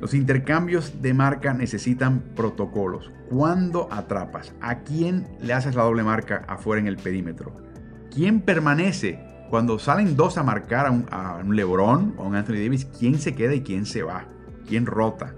Los 0.01 0.15
intercambios 0.15 1.01
de 1.01 1.15
marca 1.15 1.55
necesitan 1.55 2.35
protocolos. 2.35 3.13
¿Cuándo 3.31 3.89
atrapas? 3.91 4.53
¿A 4.61 4.81
quién 4.81 5.29
le 5.41 5.53
haces 5.53 5.75
la 5.77 5.85
doble 5.85 6.03
marca 6.03 6.45
afuera 6.49 6.81
en 6.81 6.89
el 6.89 6.97
perímetro? 6.97 7.55
¿Quién 8.13 8.41
permanece? 8.41 9.21
Cuando 9.49 9.79
salen 9.79 10.17
dos 10.17 10.39
a 10.39 10.43
marcar 10.43 10.87
a 10.87 11.37
un, 11.37 11.55
LeBron 11.55 12.15
o 12.17 12.25
a 12.25 12.27
un 12.27 12.35
Anthony 12.35 12.55
Davis, 12.55 12.87
¿quién 12.87 13.19
se 13.19 13.35
queda 13.35 13.55
y 13.55 13.63
quién 13.63 13.87
se 13.87 14.03
va? 14.03 14.27
¿Quién 14.67 14.87
rota? 14.87 15.35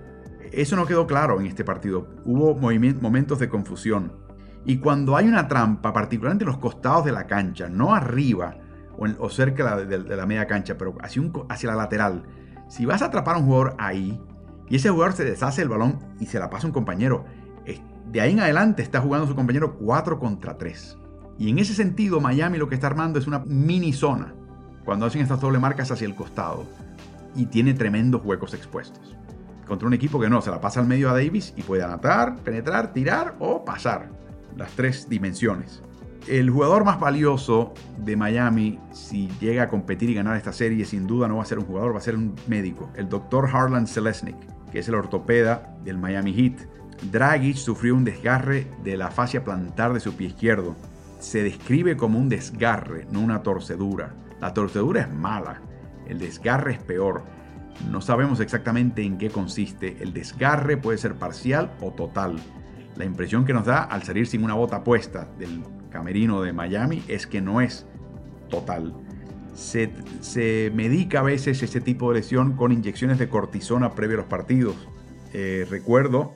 Eso 0.56 0.76
no 0.76 0.86
quedó 0.86 1.06
claro 1.06 1.40
en 1.40 1.46
este 1.46 1.64
partido. 1.64 2.08
Hubo 2.24 2.54
momentos 2.54 3.38
de 3.38 3.48
confusión. 3.48 4.12
Y 4.64 4.78
cuando 4.78 5.16
hay 5.16 5.28
una 5.28 5.48
trampa, 5.48 5.92
particularmente 5.92 6.44
en 6.44 6.50
los 6.50 6.58
costados 6.58 7.04
de 7.04 7.12
la 7.12 7.26
cancha, 7.26 7.68
no 7.68 7.94
arriba 7.94 8.56
o, 8.96 9.28
cerca 9.28 9.76
de 9.76 10.16
la, 10.16 10.26
media 10.26 10.46
cancha, 10.46 10.78
pero 10.78 10.94
hacia, 11.00 11.70
la 11.70 11.76
lateral, 11.76 12.22
si 12.68 12.86
vas 12.86 13.02
a 13.02 13.06
atrapar 13.06 13.34
a 13.34 13.38
un 13.38 13.46
jugador 13.46 13.74
ahí, 13.78 14.20
y 14.68 14.76
ese 14.76 14.88
jugador 14.88 15.12
se 15.12 15.24
deshace 15.24 15.62
el 15.62 15.68
balón 15.68 15.98
y 16.20 16.26
se 16.26 16.38
la 16.38 16.48
pasa 16.48 16.66
a 16.66 16.68
un 16.68 16.72
compañero. 16.72 17.24
De 18.10 18.20
ahí 18.20 18.32
en 18.32 18.40
adelante 18.40 18.82
está 18.82 19.00
jugando 19.00 19.26
su 19.26 19.34
compañero 19.34 19.76
4 19.76 20.18
contra 20.18 20.56
3. 20.56 20.98
Y 21.36 21.50
en 21.50 21.58
ese 21.58 21.74
sentido, 21.74 22.20
Miami 22.20 22.58
lo 22.58 22.68
que 22.68 22.76
está 22.76 22.86
armando 22.86 23.18
es 23.18 23.26
una 23.26 23.40
mini 23.40 23.92
zona 23.92 24.34
cuando 24.84 25.06
hacen 25.06 25.20
estas 25.20 25.40
doble 25.40 25.58
marcas 25.58 25.90
hacia 25.90 26.06
el 26.06 26.14
costado. 26.14 26.64
Y 27.34 27.46
tiene 27.46 27.74
tremendos 27.74 28.24
huecos 28.24 28.54
expuestos. 28.54 29.16
Contra 29.66 29.88
un 29.88 29.94
equipo 29.94 30.20
que 30.20 30.28
no, 30.28 30.42
se 30.42 30.50
la 30.50 30.60
pasa 30.60 30.80
al 30.80 30.86
medio 30.86 31.10
a 31.10 31.12
Davis 31.12 31.52
y 31.56 31.62
puede 31.62 31.82
anotar, 31.82 32.36
penetrar, 32.36 32.92
tirar 32.92 33.36
o 33.38 33.64
pasar. 33.64 34.10
Las 34.56 34.70
tres 34.72 35.08
dimensiones. 35.08 35.82
El 36.28 36.48
jugador 36.50 36.84
más 36.84 36.98
valioso 37.00 37.74
de 37.98 38.16
Miami, 38.16 38.78
si 38.92 39.28
llega 39.40 39.64
a 39.64 39.68
competir 39.68 40.10
y 40.10 40.14
ganar 40.14 40.36
esta 40.36 40.52
serie, 40.52 40.84
sin 40.84 41.06
duda 41.06 41.28
no 41.28 41.36
va 41.36 41.42
a 41.42 41.46
ser 41.46 41.58
un 41.58 41.66
jugador, 41.66 41.94
va 41.94 41.98
a 41.98 42.02
ser 42.02 42.16
un 42.16 42.34
médico, 42.46 42.90
el 42.94 43.08
doctor 43.08 43.48
Harlan 43.52 43.86
Selesnik 43.86 44.36
que 44.74 44.80
es 44.80 44.88
el 44.88 44.96
ortopeda 44.96 45.72
del 45.84 45.98
Miami 45.98 46.34
Heat. 46.34 46.66
Dragic 47.12 47.54
sufrió 47.54 47.94
un 47.94 48.04
desgarre 48.04 48.66
de 48.82 48.96
la 48.96 49.12
fascia 49.12 49.44
plantar 49.44 49.92
de 49.92 50.00
su 50.00 50.16
pie 50.16 50.26
izquierdo. 50.26 50.74
Se 51.20 51.44
describe 51.44 51.96
como 51.96 52.18
un 52.18 52.28
desgarre, 52.28 53.06
no 53.12 53.20
una 53.20 53.44
torcedura. 53.44 54.16
La 54.40 54.52
torcedura 54.52 55.02
es 55.02 55.12
mala, 55.12 55.62
el 56.08 56.18
desgarre 56.18 56.72
es 56.72 56.82
peor. 56.82 57.22
No 57.90 58.00
sabemos 58.00 58.40
exactamente 58.40 59.02
en 59.02 59.18
qué 59.18 59.30
consiste. 59.30 59.96
El 60.00 60.12
desgarre 60.12 60.76
puede 60.76 60.98
ser 60.98 61.14
parcial 61.14 61.72
o 61.80 61.92
total. 61.92 62.36
La 62.96 63.04
impresión 63.04 63.44
que 63.44 63.52
nos 63.52 63.66
da 63.66 63.82
al 63.82 64.02
salir 64.04 64.26
sin 64.26 64.44
una 64.44 64.54
bota 64.54 64.84
puesta 64.84 65.28
del 65.38 65.62
camerino 65.90 66.42
de 66.42 66.52
Miami 66.52 67.02
es 67.08 67.26
que 67.26 67.40
no 67.40 67.60
es 67.60 67.86
total. 68.48 68.94
Se, 69.54 70.72
medica 70.74 71.20
a 71.20 71.22
veces 71.22 71.62
este 71.62 71.80
tipo 71.80 72.10
de 72.10 72.20
lesión 72.20 72.56
con 72.56 72.72
inyecciones 72.72 73.18
de 73.18 73.28
cortisona 73.28 73.94
previo 73.94 74.16
a 74.16 74.20
los 74.20 74.26
partidos. 74.26 74.76
Eh, 75.32 75.66
recuerdo 75.70 76.34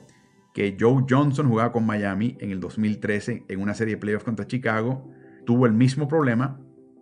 que 0.53 0.77
Joe 0.79 1.03
Johnson 1.09 1.47
jugaba 1.47 1.71
con 1.71 1.85
Miami 1.85 2.37
en 2.39 2.51
el 2.51 2.59
2013 2.59 3.45
en 3.47 3.61
una 3.61 3.73
serie 3.73 3.95
de 3.95 3.99
playoffs 4.01 4.25
contra 4.25 4.47
Chicago. 4.47 5.09
Tuvo 5.45 5.65
el 5.65 5.73
mismo 5.73 6.07
problema, 6.07 6.59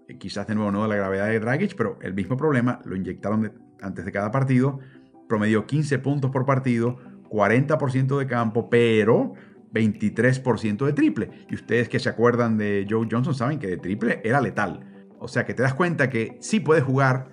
eh, 0.07 0.17
quizás 0.17 0.47
de 0.47 0.55
nuevo 0.55 0.71
no 0.71 0.83
de 0.83 0.89
la 0.89 0.95
gravedad 0.95 1.27
de 1.27 1.39
Dragic, 1.39 1.75
pero 1.75 1.97
el 2.01 2.13
mismo 2.13 2.37
problema. 2.37 2.79
Lo 2.85 2.95
inyectaron 2.95 3.66
antes 3.81 4.05
de 4.05 4.11
cada 4.11 4.31
partido. 4.31 4.79
Promedió 5.27 5.65
15 5.65 5.99
puntos 5.99 6.31
por 6.31 6.45
partido, 6.45 6.97
40% 7.29 8.17
de 8.17 8.27
campo, 8.27 8.69
pero 8.69 9.33
23% 9.73 10.85
de 10.85 10.93
triple. 10.93 11.29
Y 11.49 11.55
ustedes 11.55 11.89
que 11.89 11.99
se 11.99 12.09
acuerdan 12.09 12.57
de 12.57 12.87
Joe 12.89 13.07
Johnson 13.09 13.35
saben 13.35 13.59
que 13.59 13.67
de 13.67 13.77
triple 13.77 14.21
era 14.23 14.41
letal. 14.41 14.79
O 15.19 15.27
sea 15.27 15.45
que 15.45 15.53
te 15.53 15.63
das 15.63 15.73
cuenta 15.73 16.09
que 16.09 16.37
sí 16.41 16.59
puedes 16.59 16.83
jugar, 16.83 17.29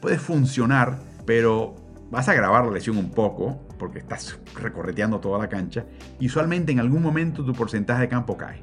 puedes 0.00 0.20
funcionar, 0.20 0.98
pero 1.24 1.76
vas 2.10 2.28
a 2.28 2.32
agravar 2.32 2.64
la 2.64 2.72
lesión 2.72 2.96
un 2.96 3.10
poco 3.10 3.66
porque 3.78 4.00
estás 4.00 4.38
recorreteando 4.60 5.20
toda 5.20 5.38
la 5.38 5.48
cancha. 5.48 5.86
Y 6.18 6.26
usualmente 6.26 6.72
en 6.72 6.80
algún 6.80 7.02
momento 7.02 7.44
tu 7.44 7.52
porcentaje 7.52 8.02
de 8.02 8.08
campo 8.08 8.36
cae. 8.36 8.62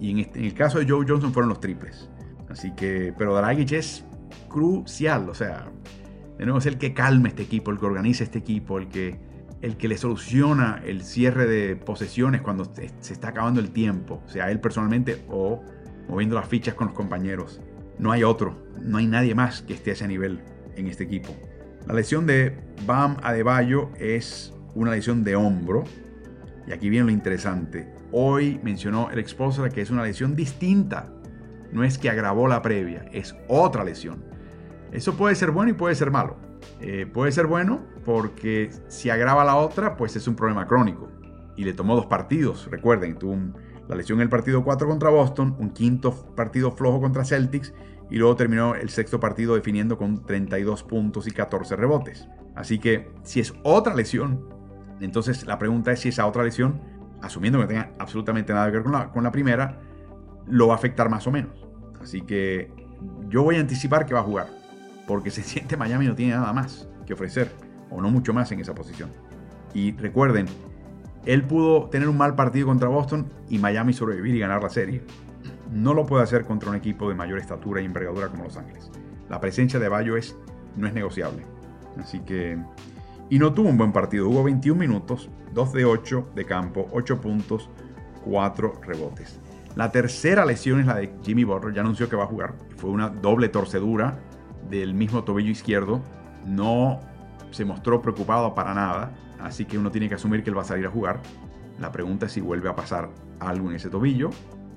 Y 0.00 0.10
en, 0.10 0.18
este, 0.18 0.44
el 0.44 0.54
caso 0.54 0.78
de 0.78 0.88
Joe 0.88 1.04
Johnson 1.06 1.32
fueron 1.32 1.50
los 1.50 1.60
triples. 1.60 2.08
Así 2.48 2.72
que, 2.74 3.14
pero 3.16 3.36
Dragic 3.36 3.72
es 3.72 4.04
crucial. 4.48 5.28
O 5.28 5.34
sea, 5.34 5.66
de 6.46 6.68
el 6.68 6.78
que 6.78 6.94
calma 6.94 7.28
este 7.28 7.42
equipo, 7.42 7.70
el 7.70 7.78
que 7.78 7.86
organiza 7.86 8.24
este 8.24 8.38
equipo, 8.38 8.78
el 8.78 8.88
que, 8.88 9.18
el 9.60 9.76
que 9.76 9.88
le 9.88 9.98
soluciona 9.98 10.80
el 10.84 11.02
cierre 11.02 11.46
de 11.46 11.76
posesiones 11.76 12.40
cuando 12.40 12.64
se 12.64 13.12
está 13.12 13.28
acabando 13.28 13.60
el 13.60 13.70
tiempo, 13.70 14.22
sea 14.26 14.50
él 14.50 14.58
personalmente 14.58 15.22
o 15.28 15.62
moviendo 16.08 16.36
las 16.36 16.48
fichas 16.48 16.74
con 16.74 16.86
los 16.88 16.96
compañeros. 16.96 17.60
No 17.98 18.10
hay 18.10 18.24
otro, 18.24 18.56
no 18.80 18.96
hay 18.96 19.06
nadie 19.06 19.34
más 19.34 19.60
que 19.60 19.74
esté 19.74 19.90
a 19.90 19.92
ese 19.92 20.08
nivel 20.08 20.40
en 20.76 20.86
este 20.86 21.04
equipo. 21.04 21.36
La 21.86 21.94
lesión 21.94 22.26
de 22.26 22.56
Bam 22.86 23.18
Adebayo 23.22 23.90
es 23.98 24.54
una 24.74 24.92
lesión 24.92 25.24
de 25.24 25.36
hombro. 25.36 25.84
Y 26.66 26.72
aquí 26.72 26.88
viene 26.88 27.06
lo 27.06 27.12
interesante. 27.12 27.92
Hoy 28.12 28.60
mencionó 28.62 29.10
el 29.10 29.18
exposor 29.18 29.70
que 29.70 29.82
es 29.82 29.90
una 29.90 30.04
lesión 30.04 30.36
distinta. 30.36 31.12
No 31.72 31.84
es 31.84 31.98
que 31.98 32.10
agravó 32.10 32.48
la 32.48 32.62
previa, 32.62 33.06
es 33.12 33.36
otra 33.48 33.84
lesión. 33.84 34.24
Eso 34.92 35.14
puede 35.16 35.34
ser 35.34 35.50
bueno 35.50 35.70
y 35.70 35.74
puede 35.74 35.94
ser 35.94 36.10
malo. 36.10 36.36
Eh, 36.80 37.06
puede 37.06 37.32
ser 37.32 37.46
bueno 37.46 37.80
porque 38.04 38.70
si 38.88 39.10
agrava 39.10 39.44
la 39.44 39.56
otra, 39.56 39.96
pues 39.96 40.16
es 40.16 40.26
un 40.26 40.34
problema 40.34 40.66
crónico. 40.66 41.08
Y 41.56 41.64
le 41.64 41.72
tomó 41.72 41.94
dos 41.94 42.06
partidos. 42.06 42.68
Recuerden, 42.70 43.18
tuvo 43.18 43.36
la 43.88 43.96
lesión 43.96 44.18
en 44.18 44.22
el 44.22 44.28
partido 44.28 44.64
4 44.64 44.88
contra 44.88 45.10
Boston, 45.10 45.56
un 45.58 45.70
quinto 45.70 46.12
partido 46.34 46.70
flojo 46.72 47.00
contra 47.00 47.24
Celtics 47.24 47.74
y 48.10 48.16
luego 48.16 48.36
terminó 48.36 48.74
el 48.74 48.88
sexto 48.88 49.20
partido 49.20 49.54
definiendo 49.54 49.96
con 49.96 50.24
32 50.24 50.82
puntos 50.82 51.26
y 51.26 51.30
14 51.30 51.76
rebotes. 51.76 52.28
Así 52.54 52.78
que 52.78 53.10
si 53.22 53.40
es 53.40 53.54
otra 53.62 53.94
lesión, 53.94 54.48
entonces 55.00 55.46
la 55.46 55.58
pregunta 55.58 55.92
es 55.92 56.00
si 56.00 56.08
esa 56.08 56.26
otra 56.26 56.42
lesión, 56.42 56.80
asumiendo 57.22 57.58
que 57.58 57.64
no 57.64 57.68
tenga 57.68 57.92
absolutamente 57.98 58.52
nada 58.52 58.66
que 58.66 58.72
ver 58.72 58.82
con 58.82 58.92
la, 58.92 59.10
con 59.10 59.24
la 59.24 59.30
primera, 59.30 59.80
lo 60.46 60.68
va 60.68 60.74
a 60.74 60.76
afectar 60.76 61.08
más 61.08 61.26
o 61.26 61.30
menos. 61.30 61.66
Así 62.00 62.22
que 62.22 62.72
yo 63.28 63.42
voy 63.42 63.56
a 63.56 63.60
anticipar 63.60 64.06
que 64.06 64.14
va 64.14 64.20
a 64.20 64.24
jugar, 64.24 64.48
porque 65.10 65.32
se 65.32 65.42
siente 65.42 65.76
Miami 65.76 66.06
no 66.06 66.14
tiene 66.14 66.34
nada 66.34 66.52
más 66.52 66.86
que 67.04 67.14
ofrecer, 67.14 67.50
o 67.90 68.00
no 68.00 68.10
mucho 68.10 68.32
más 68.32 68.52
en 68.52 68.60
esa 68.60 68.76
posición. 68.76 69.10
Y 69.74 69.90
recuerden, 69.96 70.46
él 71.26 71.42
pudo 71.42 71.88
tener 71.90 72.08
un 72.08 72.16
mal 72.16 72.36
partido 72.36 72.68
contra 72.68 72.88
Boston 72.88 73.26
y 73.48 73.58
Miami 73.58 73.92
sobrevivir 73.92 74.36
y 74.36 74.38
ganar 74.38 74.62
la 74.62 74.70
serie. 74.70 75.02
No 75.72 75.94
lo 75.94 76.06
puede 76.06 76.22
hacer 76.22 76.44
contra 76.44 76.70
un 76.70 76.76
equipo 76.76 77.08
de 77.08 77.16
mayor 77.16 77.40
estatura 77.40 77.80
y 77.80 77.86
envergadura 77.86 78.28
como 78.28 78.44
Los 78.44 78.56
Ángeles. 78.56 78.88
La 79.28 79.40
presencia 79.40 79.80
de 79.80 79.88
Bayo 79.88 80.16
es, 80.16 80.36
no 80.76 80.86
es 80.86 80.94
negociable. 80.94 81.42
Así 81.98 82.20
que... 82.20 82.56
Y 83.30 83.40
no 83.40 83.52
tuvo 83.52 83.68
un 83.68 83.78
buen 83.78 83.92
partido. 83.92 84.28
Hubo 84.28 84.44
21 84.44 84.78
minutos, 84.78 85.28
2 85.54 85.72
de 85.72 85.84
8 85.86 86.28
de 86.36 86.44
campo, 86.44 86.86
8 86.92 87.20
puntos, 87.20 87.68
4 88.24 88.80
rebotes. 88.86 89.40
La 89.74 89.90
tercera 89.90 90.44
lesión 90.44 90.78
es 90.78 90.86
la 90.86 90.94
de 90.94 91.12
Jimmy 91.24 91.42
Butler. 91.42 91.74
Ya 91.74 91.80
anunció 91.80 92.08
que 92.08 92.16
va 92.16 92.24
a 92.24 92.28
jugar. 92.28 92.54
Fue 92.76 92.90
una 92.90 93.08
doble 93.08 93.48
torcedura 93.48 94.18
del 94.70 94.94
mismo 94.94 95.24
tobillo 95.24 95.50
izquierdo. 95.50 96.02
No 96.46 97.00
se 97.50 97.64
mostró 97.64 98.00
preocupado 98.00 98.54
para 98.54 98.72
nada. 98.74 99.12
Así 99.40 99.64
que 99.64 99.78
uno 99.78 99.90
tiene 99.90 100.08
que 100.08 100.14
asumir 100.14 100.42
que 100.42 100.50
él 100.50 100.56
va 100.56 100.62
a 100.62 100.66
salir 100.66 100.86
a 100.86 100.90
jugar. 100.90 101.20
La 101.78 101.90
pregunta 101.92 102.26
es 102.26 102.32
si 102.32 102.40
vuelve 102.40 102.68
a 102.68 102.76
pasar 102.76 103.10
algo 103.38 103.70
en 103.70 103.76
ese 103.76 103.88
tobillo, 103.88 104.30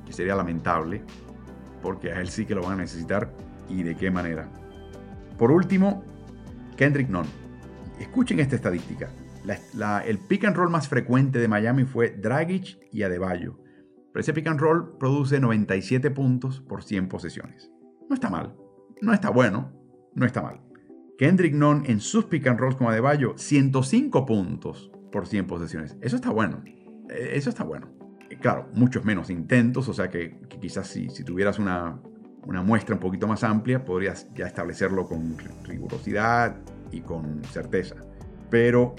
que 0.06 0.13
sería 0.13 0.36
lamentable, 0.36 1.03
porque 1.82 2.12
a 2.12 2.21
él 2.21 2.29
sí 2.29 2.45
que 2.45 2.56
lo 2.56 2.63
van 2.63 2.73
a 2.73 2.82
necesitar 2.84 3.34
y 3.69 3.84
de 3.84 3.95
qué 3.95 4.10
manera. 4.10 4.49
Por 5.38 5.51
último, 5.51 6.03
Kendrick 6.77 7.10
Nunn. 7.10 7.27
Escuchen 7.99 8.39
esta 8.39 8.56
estadística. 8.56 9.10
el 10.06 10.19
pick 10.19 10.45
and 10.45 10.56
roll 10.56 10.69
más 10.69 10.88
frecuente 10.88 11.39
de 11.39 11.47
Miami 11.47 11.84
fue 11.84 12.12
Dragic 12.12 12.79
y 12.91 13.03
Adebayo. 13.03 13.60
Pero 14.13 14.21
ese 14.21 14.34
pick 14.34 14.47
and 14.47 14.60
roll 14.60 14.97
produce 14.97 15.39
97 15.39 16.12
puntos 16.12 16.62
por 16.62 16.84
100 16.84 17.10
posesiones. 17.10 17.71
No 18.10 18.15
está 18.15 18.29
mal. 18.29 18.56
No 19.01 19.13
está 19.13 19.29
bueno. 19.29 19.83
No 20.15 20.26
está 20.26 20.41
mal. 20.41 20.60
Kendrick 21.17 21.54
Nunn 21.54 21.84
en 21.86 21.99
sus 21.99 22.26
pick 22.26 22.47
and 22.47 22.60
rolls 22.60 22.76
con 22.76 22.88
Adebayo, 22.88 23.34
105 23.38 24.26
puntos 24.26 24.91
por 25.12 25.28
100 25.28 25.47
posesiones. 25.47 25.95
Eso 26.02 26.15
está 26.15 26.32
bueno. 26.32 26.62
Eh, 27.10 27.32
eso 27.34 27.49
está 27.49 27.63
bueno. 27.63 27.88
Claro, 28.41 28.67
muchos 28.73 29.06
menos 29.06 29.30
intentos, 29.30 29.88
o 29.88 29.93
sea 29.93 30.10
que, 30.10 30.39
quizás 30.60 30.88
si, 30.88 31.10
si 31.10 31.23
tuvieras 31.23 31.60
una, 31.60 31.99
una, 32.45 32.63
muestra 32.63 32.95
un 32.95 32.99
poquito 32.99 33.28
más 33.28 33.43
amplia, 33.43 33.86
podrías 33.86 34.28
ya 34.34 34.47
establecerlo 34.47 35.06
con 35.06 35.38
rigurosidad 35.63 36.58
y 36.91 37.02
con 37.02 37.43
certeza. 37.43 37.95
Pero 38.49 38.95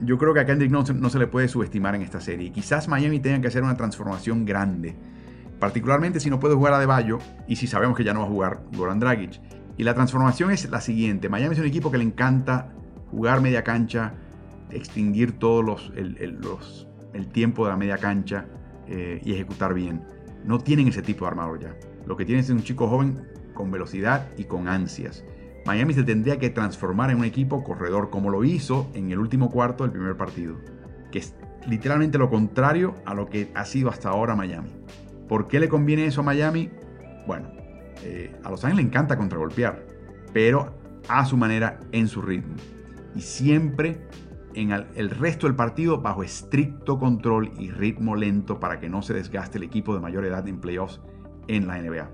yo 0.00 0.18
creo 0.18 0.34
que 0.34 0.40
a 0.40 0.46
Kendrick 0.46 0.70
Nunn 0.70 1.00
no 1.00 1.10
se 1.10 1.18
le 1.18 1.26
puede 1.26 1.48
subestimar 1.48 1.94
en 1.94 2.02
esta 2.02 2.20
serie. 2.20 2.52
Quizás 2.52 2.88
Miami 2.88 3.20
tenga 3.20 3.40
que 3.40 3.48
hacer 3.48 3.62
una 3.62 3.76
transformación 3.76 4.44
grande, 4.44 4.94
particularmente 5.58 6.20
si 6.20 6.30
no 6.30 6.38
puede 6.38 6.54
jugar 6.54 6.74
a 6.74 6.76
Adebayo 6.76 7.18
y 7.48 7.56
si 7.56 7.66
sabemos 7.66 7.96
que 7.96 8.04
ya 8.04 8.14
no 8.14 8.20
va 8.20 8.26
a 8.26 8.30
jugar 8.30 8.62
Goran 8.76 9.00
Dragic. 9.00 9.40
Y 9.76 9.84
la 9.84 9.94
transformación 9.94 10.50
es 10.50 10.70
la 10.70 10.80
siguiente. 10.80 11.28
Miami 11.28 11.54
es 11.54 11.60
un 11.60 11.66
equipo 11.66 11.90
que 11.90 11.98
le 11.98 12.04
encanta 12.04 12.72
jugar 13.10 13.40
media 13.40 13.62
cancha, 13.62 14.14
extinguir 14.70 15.38
todos 15.38 15.64
los, 15.64 15.92
el, 15.96 17.28
tiempo 17.28 17.64
de 17.64 17.70
la 17.70 17.76
media 17.76 17.98
cancha 17.98 18.46
eh, 18.88 19.20
y 19.24 19.32
ejecutar 19.32 19.74
bien. 19.74 20.02
No 20.44 20.58
tienen 20.58 20.88
ese 20.88 21.02
tipo 21.02 21.24
de 21.24 21.30
armador 21.30 21.60
ya. 21.60 21.76
Lo 22.06 22.16
que 22.16 22.24
tienen 22.24 22.44
es 22.44 22.50
un 22.50 22.62
chico 22.62 22.88
joven 22.88 23.26
con 23.54 23.70
velocidad 23.70 24.28
y 24.36 24.44
con 24.44 24.68
ansias. 24.68 25.24
Miami 25.66 25.94
se 25.94 26.04
tendría 26.04 26.38
que 26.38 26.50
transformar 26.50 27.10
en 27.10 27.18
un 27.18 27.24
equipo 27.24 27.64
corredor 27.64 28.10
como 28.10 28.30
lo 28.30 28.44
hizo 28.44 28.88
en 28.94 29.10
el 29.10 29.18
último 29.18 29.50
cuarto 29.50 29.82
del 29.82 29.92
primer 29.92 30.16
partido, 30.16 30.56
que 31.10 31.18
es 31.18 31.34
literalmente 31.66 32.18
lo 32.18 32.30
contrario 32.30 32.94
a 33.04 33.14
lo 33.14 33.28
que 33.28 33.50
ha 33.54 33.64
sido 33.64 33.90
hasta 33.90 34.08
ahora 34.08 34.36
Miami. 34.36 34.70
¿Por 35.28 35.48
qué 35.48 35.58
le 35.58 35.68
conviene 35.68 36.06
eso 36.06 36.20
a 36.20 36.24
Miami? 36.24 36.70
Bueno, 37.26 37.50
eh, 38.02 38.34
a 38.44 38.50
Los 38.50 38.64
Ángeles 38.64 38.84
le 38.84 38.88
encanta 38.90 39.16
contragolpear, 39.16 39.86
pero 40.32 40.74
a 41.08 41.24
su 41.24 41.36
manera, 41.36 41.80
en 41.92 42.08
su 42.08 42.22
ritmo. 42.22 42.54
Y 43.14 43.20
siempre 43.20 44.06
en 44.56 44.72
el, 44.72 45.10
resto 45.10 45.46
del 45.46 45.54
partido 45.54 46.00
bajo 46.00 46.22
estricto 46.22 46.98
control 46.98 47.52
y 47.58 47.70
ritmo 47.70 48.16
lento 48.16 48.58
para 48.58 48.80
que 48.80 48.88
no 48.88 49.02
se 49.02 49.12
desgaste 49.12 49.58
el 49.58 49.64
equipo 49.64 49.94
de 49.94 50.00
mayor 50.00 50.24
edad 50.24 50.48
en 50.48 50.60
playoffs 50.60 51.00
en 51.46 51.66
la 51.66 51.78
NBA. 51.80 52.10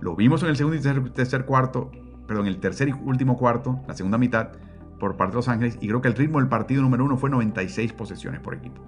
Lo 0.00 0.16
vimos 0.16 0.42
en 0.42 0.48
el 0.48 0.56
segundo 0.56 0.78
y 0.78 1.10
tercer, 1.10 1.44
cuarto, 1.44 1.90
perdón, 2.26 2.46
el 2.46 2.58
tercer 2.60 2.88
y 2.88 2.92
último 2.92 3.36
cuarto, 3.36 3.80
la 3.86 3.94
segunda 3.94 4.16
mitad, 4.16 4.52
por 4.98 5.16
parte 5.16 5.32
de 5.32 5.36
Los 5.36 5.48
Ángeles, 5.48 5.76
y 5.80 5.88
creo 5.88 6.00
que 6.00 6.08
el 6.08 6.14
ritmo 6.14 6.38
del 6.38 6.48
partido 6.48 6.80
número 6.80 7.04
uno 7.04 7.18
fue 7.18 7.28
96 7.28 7.92
posesiones 7.92 8.40
por 8.40 8.54
equipo. 8.54 8.82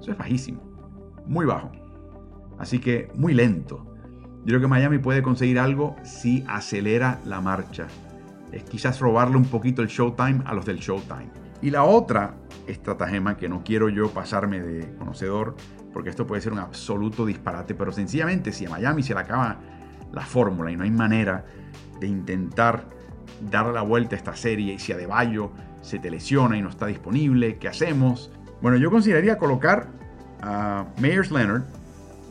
Eso 0.00 0.10
es 0.10 0.18
bajísimo, 0.18 0.60
muy 1.24 1.46
bajo. 1.46 1.70
Así 2.58 2.80
que 2.80 3.12
muy 3.14 3.32
lento. 3.32 3.86
Yo 4.40 4.46
creo 4.46 4.60
que 4.60 4.66
Miami 4.68 4.98
puede 4.98 5.22
conseguir 5.22 5.58
algo 5.58 5.96
si 6.02 6.44
acelera 6.48 7.20
la 7.24 7.40
marcha. 7.40 7.86
Es 8.52 8.64
quizás 8.64 9.00
robarle 9.00 9.36
un 9.36 9.44
poquito 9.44 9.82
el 9.82 9.88
showtime 9.88 10.42
a 10.44 10.54
los 10.54 10.64
del 10.64 10.78
showtime. 10.78 11.30
Y 11.60 11.70
la 11.70 11.84
otra 11.84 12.34
estratagema 12.66 13.36
que 13.36 13.48
no 13.48 13.62
quiero 13.64 13.88
yo 13.88 14.10
pasarme 14.10 14.60
de 14.60 14.94
conocedor, 14.96 15.56
porque 15.92 16.10
esto 16.10 16.26
puede 16.26 16.40
ser 16.40 16.52
un 16.52 16.60
absoluto 16.60 17.26
disparate, 17.26 17.74
pero 17.74 17.92
sencillamente 17.92 18.52
si 18.52 18.66
a 18.66 18.70
Miami 18.70 19.02
se 19.02 19.14
le 19.14 19.20
acaba 19.20 19.58
la 20.12 20.22
fórmula 20.22 20.70
y 20.70 20.76
no 20.76 20.84
hay 20.84 20.90
manera 20.90 21.44
de 22.00 22.06
intentar 22.06 22.86
darle 23.50 23.72
la 23.72 23.82
vuelta 23.82 24.14
a 24.14 24.18
esta 24.18 24.36
serie 24.36 24.74
y 24.74 24.78
si 24.78 24.92
Adebayo 24.92 25.52
se 25.80 25.98
te 25.98 26.10
lesiona 26.10 26.56
y 26.56 26.62
no 26.62 26.68
está 26.68 26.86
disponible, 26.86 27.58
¿qué 27.58 27.68
hacemos? 27.68 28.30
Bueno, 28.62 28.76
yo 28.78 28.90
consideraría 28.90 29.38
colocar 29.38 29.88
a 30.40 30.86
Meyers 31.00 31.30
Leonard 31.30 31.64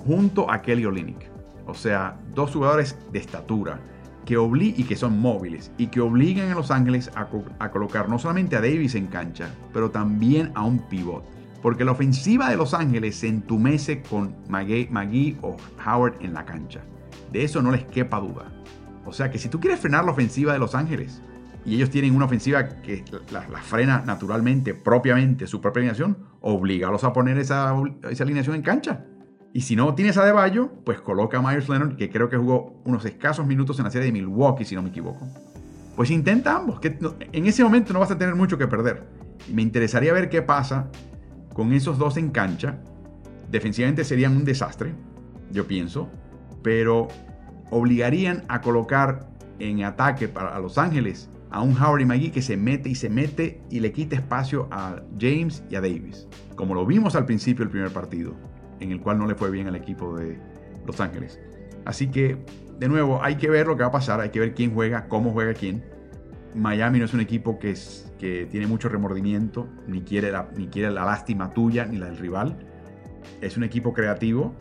junto 0.05 0.49
a 0.49 0.61
Kelly 0.61 0.85
Olynyk. 0.85 1.36
O 1.67 1.73
sea, 1.73 2.17
dos 2.33 2.51
jugadores 2.51 2.97
de 3.11 3.19
estatura 3.19 3.79
que 4.27 4.35
y 4.35 4.83
que 4.83 4.97
son 4.97 5.19
móviles 5.19 5.71
y 5.77 5.87
que 5.87 6.01
obligan 6.01 6.51
a 6.51 6.55
Los 6.55 6.69
Ángeles 6.69 7.09
a, 7.15 7.69
colocar 7.69 8.09
no 8.09 8.19
solamente 8.19 8.57
a 8.57 8.61
Davis 8.61 8.93
en 8.95 9.07
cancha, 9.07 9.49
pero 9.71 9.89
también 9.89 10.51
a 10.53 10.65
un 10.65 10.79
pivot. 10.79 11.23
Porque 11.61 11.85
la 11.85 11.93
ofensiva 11.93 12.49
de 12.49 12.57
Los 12.57 12.73
Ángeles 12.73 13.15
se 13.15 13.29
entumece 13.29 14.01
con 14.01 14.35
McGee, 14.49 15.37
o 15.41 15.55
Howard 15.85 16.17
en 16.19 16.33
la 16.33 16.45
cancha. 16.45 16.81
De 17.31 17.43
eso 17.43 17.61
no 17.61 17.71
les 17.71 17.85
quepa 17.85 18.19
duda. 18.19 18.51
O 19.05 19.13
sea 19.13 19.31
que 19.31 19.39
si 19.39 19.47
tú 19.47 19.61
quieres 19.61 19.79
frenar 19.79 20.03
la 20.03 20.11
ofensiva 20.11 20.51
de 20.51 20.59
Los 20.59 20.75
Ángeles, 20.75 21.21
y 21.65 21.75
ellos 21.75 21.89
tienen 21.89 22.13
una 22.13 22.25
ofensiva 22.25 22.67
que 22.81 23.05
la, 23.31 23.41
frena 23.61 24.03
naturalmente, 24.05 24.73
propiamente, 24.73 25.47
su 25.47 25.61
propia 25.61 25.79
alineación, 25.81 26.17
oblígalos 26.41 27.05
a 27.05 27.13
poner 27.13 27.37
esa, 27.37 27.73
esa 28.09 28.23
alineación 28.25 28.57
en 28.57 28.61
cancha. 28.61 29.05
Y 29.53 29.61
si 29.61 29.75
no 29.75 29.95
tienes 29.95 30.17
a 30.17 30.25
Deballo, 30.25 30.69
pues 30.83 31.01
coloca 31.01 31.37
a 31.37 31.41
Myers 31.41 31.69
Leonard, 31.69 31.95
que 31.95 32.09
creo 32.09 32.29
que 32.29 32.37
jugó 32.37 32.79
unos 32.85 33.05
escasos 33.05 33.45
minutos 33.45 33.79
en 33.79 33.85
la 33.85 33.91
serie 33.91 34.07
de 34.07 34.11
Milwaukee, 34.11 34.65
si 34.65 34.75
no 34.75 34.81
me 34.81 34.89
equivoco. 34.89 35.27
Pues 35.95 36.11
intenta 36.11 36.55
ambos, 36.55 36.79
que 36.79 36.97
en 37.31 37.45
ese 37.47 37.63
momento 37.63 37.93
no 37.93 37.99
vas 37.99 38.11
a 38.11 38.17
tener 38.17 38.35
mucho 38.35 38.57
que 38.57 38.67
perder. 38.67 39.03
Me 39.51 39.61
interesaría 39.61 40.13
ver 40.13 40.29
qué 40.29 40.41
pasa 40.41 40.89
con 41.53 41.73
esos 41.73 41.97
dos 41.97 42.17
en 42.17 42.29
cancha. 42.29 42.77
Defensivamente 43.49 44.03
serían 44.03 44.35
un 44.35 44.45
desastre, 44.45 44.93
yo 45.51 45.65
pienso, 45.65 46.09
pero 46.61 47.07
obligarían 47.71 48.43
a 48.49 48.61
colocar 48.61 49.29
en 49.59 49.83
ataque 49.83 50.27
para 50.27 50.59
Los 50.59 50.77
Ángeles 50.77 51.29
a 51.49 51.61
un 51.61 51.75
Howard 51.81 52.01
y 52.01 52.05
McGee 52.05 52.31
que 52.31 52.41
se 52.41 52.57
mete 52.57 52.89
y 52.89 52.95
se 52.95 53.09
mete 53.09 53.61
y 53.71 53.79
le 53.79 53.93
quita 53.93 54.17
espacio 54.17 54.67
a 54.69 55.01
James 55.19 55.63
y 55.69 55.75
a 55.75 55.81
Davis, 55.81 56.27
como 56.55 56.75
lo 56.75 56.85
vimos 56.85 57.15
al 57.15 57.25
principio 57.25 57.63
del 57.63 57.71
primer 57.71 57.91
partido 57.91 58.35
en 58.79 58.91
el 58.91 59.01
cual 59.01 59.17
no 59.17 59.27
le 59.27 59.35
fue 59.35 59.51
bien 59.51 59.67
al 59.67 59.75
equipo 59.75 60.17
de 60.17 60.39
Los 60.85 60.99
Ángeles. 60.99 61.39
Así 61.85 62.07
que, 62.09 62.37
de 62.79 62.87
nuevo, 62.87 63.23
hay 63.23 63.35
que 63.35 63.49
ver 63.49 63.67
lo 63.67 63.77
que 63.77 63.83
va 63.83 63.89
a 63.89 63.91
pasar, 63.91 64.19
hay 64.19 64.29
que 64.29 64.39
ver 64.39 64.53
quién 64.53 64.73
juega, 64.73 65.07
cómo 65.07 65.31
juega 65.31 65.53
quién. 65.53 65.83
Miami 66.53 66.99
no 66.99 67.05
es 67.05 67.13
un 67.13 67.21
equipo 67.21 67.59
que, 67.59 67.75
tiene 68.17 68.67
mucho 68.67 68.89
remordimiento, 68.89 69.67
ni 69.87 70.01
quiere, 70.01 70.31
la, 70.31 70.49
ni 70.55 70.67
quiere 70.67 70.91
la 70.91 71.05
lástima 71.05 71.53
tuya 71.53 71.85
ni 71.85 71.97
la 71.97 72.07
del 72.07 72.17
rival. 72.17 72.57
Es 73.41 73.57
un 73.57 73.63
equipo 73.63 73.93
creativo 73.93 74.53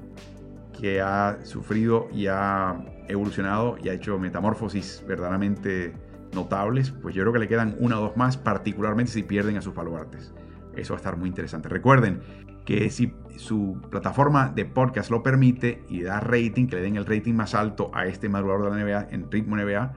que 0.78 1.00
ha 1.00 1.38
sufrido 1.42 2.08
y 2.12 2.26
ha 2.26 2.84
evolucionado 3.08 3.76
y 3.82 3.88
ha 3.88 3.94
hecho 3.94 4.18
metamorfosis 4.18 5.02
verdaderamente 5.06 5.94
notables. 6.32 6.90
Pues 6.90 7.14
yo 7.14 7.22
creo 7.22 7.32
que 7.32 7.38
le 7.38 7.48
quedan 7.48 7.76
una 7.78 7.98
o 7.98 8.02
dos 8.02 8.16
más, 8.16 8.36
particularmente 8.36 9.12
si 9.12 9.22
pierden 9.22 9.56
a 9.56 9.62
sus 9.62 9.74
baluartes. 9.74 10.34
Eso 10.76 10.94
va 10.94 10.98
a 10.98 11.00
estar 11.00 11.16
muy 11.16 11.28
interesante. 11.28 11.68
Recuerden 11.68 12.20
que 12.64 12.90
si 12.90 13.14
su 13.36 13.80
plataforma 13.90 14.48
de 14.48 14.64
podcast 14.64 15.10
lo 15.10 15.22
permite 15.22 15.84
y 15.88 16.02
da 16.02 16.20
rating, 16.20 16.66
que 16.66 16.76
le 16.76 16.82
den 16.82 16.96
el 16.96 17.06
rating 17.06 17.34
más 17.34 17.54
alto 17.54 17.90
a 17.94 18.06
este 18.06 18.28
madrugador 18.28 18.70
de 18.72 18.84
la 18.84 18.84
NBA 18.84 19.08
en 19.14 19.30
ritmo 19.30 19.56
NBA, 19.56 19.94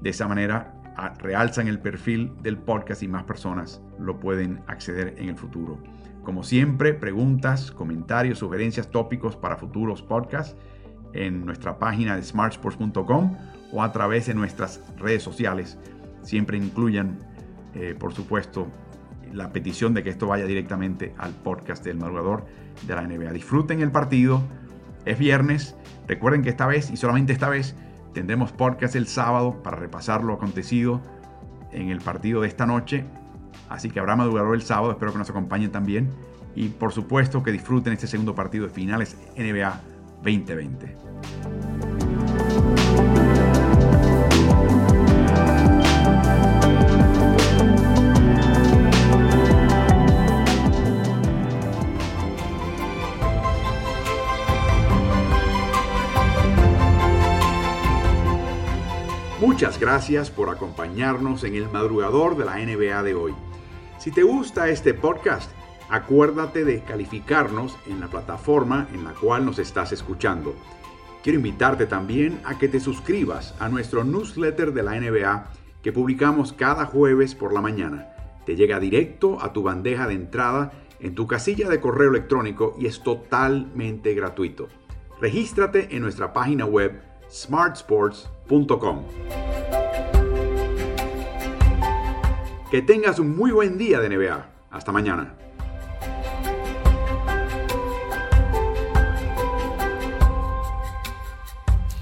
de 0.00 0.10
esa 0.10 0.28
manera 0.28 0.74
realzan 1.18 1.68
el 1.68 1.78
perfil 1.78 2.32
del 2.42 2.58
podcast 2.58 3.02
y 3.02 3.08
más 3.08 3.24
personas 3.24 3.80
lo 3.98 4.18
pueden 4.18 4.60
acceder 4.66 5.14
en 5.18 5.28
el 5.28 5.36
futuro. 5.36 5.78
Como 6.24 6.42
siempre, 6.42 6.92
preguntas, 6.92 7.70
comentarios, 7.70 8.40
sugerencias, 8.40 8.90
tópicos 8.90 9.36
para 9.36 9.56
futuros 9.56 10.02
podcasts 10.02 10.56
en 11.12 11.46
nuestra 11.46 11.78
página 11.78 12.16
de 12.16 12.22
smartsports.com 12.22 13.36
o 13.72 13.82
a 13.82 13.92
través 13.92 14.26
de 14.26 14.34
nuestras 14.34 14.82
redes 14.98 15.22
sociales. 15.22 15.78
Siempre 16.22 16.58
incluyan, 16.58 17.18
eh, 17.74 17.94
por 17.98 18.12
supuesto, 18.12 18.68
la 19.32 19.52
petición 19.52 19.94
de 19.94 20.02
que 20.02 20.10
esto 20.10 20.26
vaya 20.26 20.44
directamente 20.44 21.14
al 21.18 21.32
podcast 21.32 21.84
del 21.84 21.96
madrugador 21.98 22.46
de 22.86 22.94
la 22.94 23.02
NBA. 23.02 23.32
Disfruten 23.32 23.80
el 23.80 23.90
partido, 23.90 24.42
es 25.04 25.18
viernes, 25.18 25.76
recuerden 26.06 26.42
que 26.42 26.50
esta 26.50 26.66
vez 26.66 26.90
y 26.90 26.96
solamente 26.96 27.32
esta 27.32 27.48
vez 27.48 27.74
Tendremos 28.12 28.52
podcast 28.52 28.96
el 28.96 29.06
sábado 29.06 29.62
para 29.62 29.76
repasar 29.76 30.24
lo 30.24 30.34
acontecido 30.34 31.00
en 31.72 31.90
el 31.90 32.00
partido 32.00 32.40
de 32.40 32.48
esta 32.48 32.66
noche. 32.66 33.04
Así 33.68 33.90
que 33.90 34.00
habrá 34.00 34.16
madrugador 34.16 34.54
el 34.54 34.62
sábado, 34.62 34.90
espero 34.92 35.12
que 35.12 35.18
nos 35.18 35.30
acompañen 35.30 35.70
también. 35.70 36.10
Y 36.54 36.68
por 36.68 36.92
supuesto 36.92 37.42
que 37.42 37.52
disfruten 37.52 37.92
este 37.92 38.06
segundo 38.06 38.34
partido 38.34 38.66
de 38.66 38.72
finales 38.72 39.16
NBA 39.36 39.80
2020. 40.24 41.87
Muchas 59.58 59.80
gracias 59.80 60.30
por 60.30 60.50
acompañarnos 60.50 61.42
en 61.42 61.56
el 61.56 61.68
madrugador 61.68 62.36
de 62.36 62.44
la 62.44 62.58
NBA 62.58 63.02
de 63.02 63.16
hoy. 63.16 63.34
Si 63.98 64.12
te 64.12 64.22
gusta 64.22 64.68
este 64.68 64.94
podcast, 64.94 65.50
acuérdate 65.88 66.64
de 66.64 66.80
calificarnos 66.82 67.76
en 67.88 67.98
la 67.98 68.06
plataforma 68.06 68.86
en 68.94 69.02
la 69.02 69.14
cual 69.14 69.44
nos 69.44 69.58
estás 69.58 69.90
escuchando. 69.90 70.54
Quiero 71.24 71.38
invitarte 71.38 71.86
también 71.86 72.40
a 72.44 72.56
que 72.56 72.68
te 72.68 72.78
suscribas 72.78 73.56
a 73.58 73.68
nuestro 73.68 74.04
newsletter 74.04 74.72
de 74.72 74.82
la 74.84 74.92
NBA 74.92 75.48
que 75.82 75.90
publicamos 75.90 76.52
cada 76.52 76.86
jueves 76.86 77.34
por 77.34 77.52
la 77.52 77.60
mañana. 77.60 78.10
Te 78.46 78.54
llega 78.54 78.78
directo 78.78 79.42
a 79.42 79.52
tu 79.52 79.64
bandeja 79.64 80.06
de 80.06 80.14
entrada 80.14 80.70
en 81.00 81.16
tu 81.16 81.26
casilla 81.26 81.68
de 81.68 81.80
correo 81.80 82.10
electrónico 82.10 82.76
y 82.78 82.86
es 82.86 83.02
totalmente 83.02 84.14
gratuito. 84.14 84.68
Regístrate 85.20 85.96
en 85.96 86.02
nuestra 86.02 86.32
página 86.32 86.64
web 86.64 87.02
smartsports.com. 87.28 88.37
Que 92.70 92.82
tengas 92.82 93.18
un 93.18 93.36
muy 93.36 93.50
buen 93.50 93.76
día 93.76 94.00
de 94.00 94.08
NBA. 94.08 94.46
Hasta 94.70 94.90
mañana. 94.90 95.34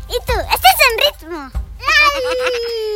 ¿Y 0.09 0.19
tú? 0.25 0.33
¿Estás 0.53 0.77
en 0.89 1.29
ritmo? 1.29 1.51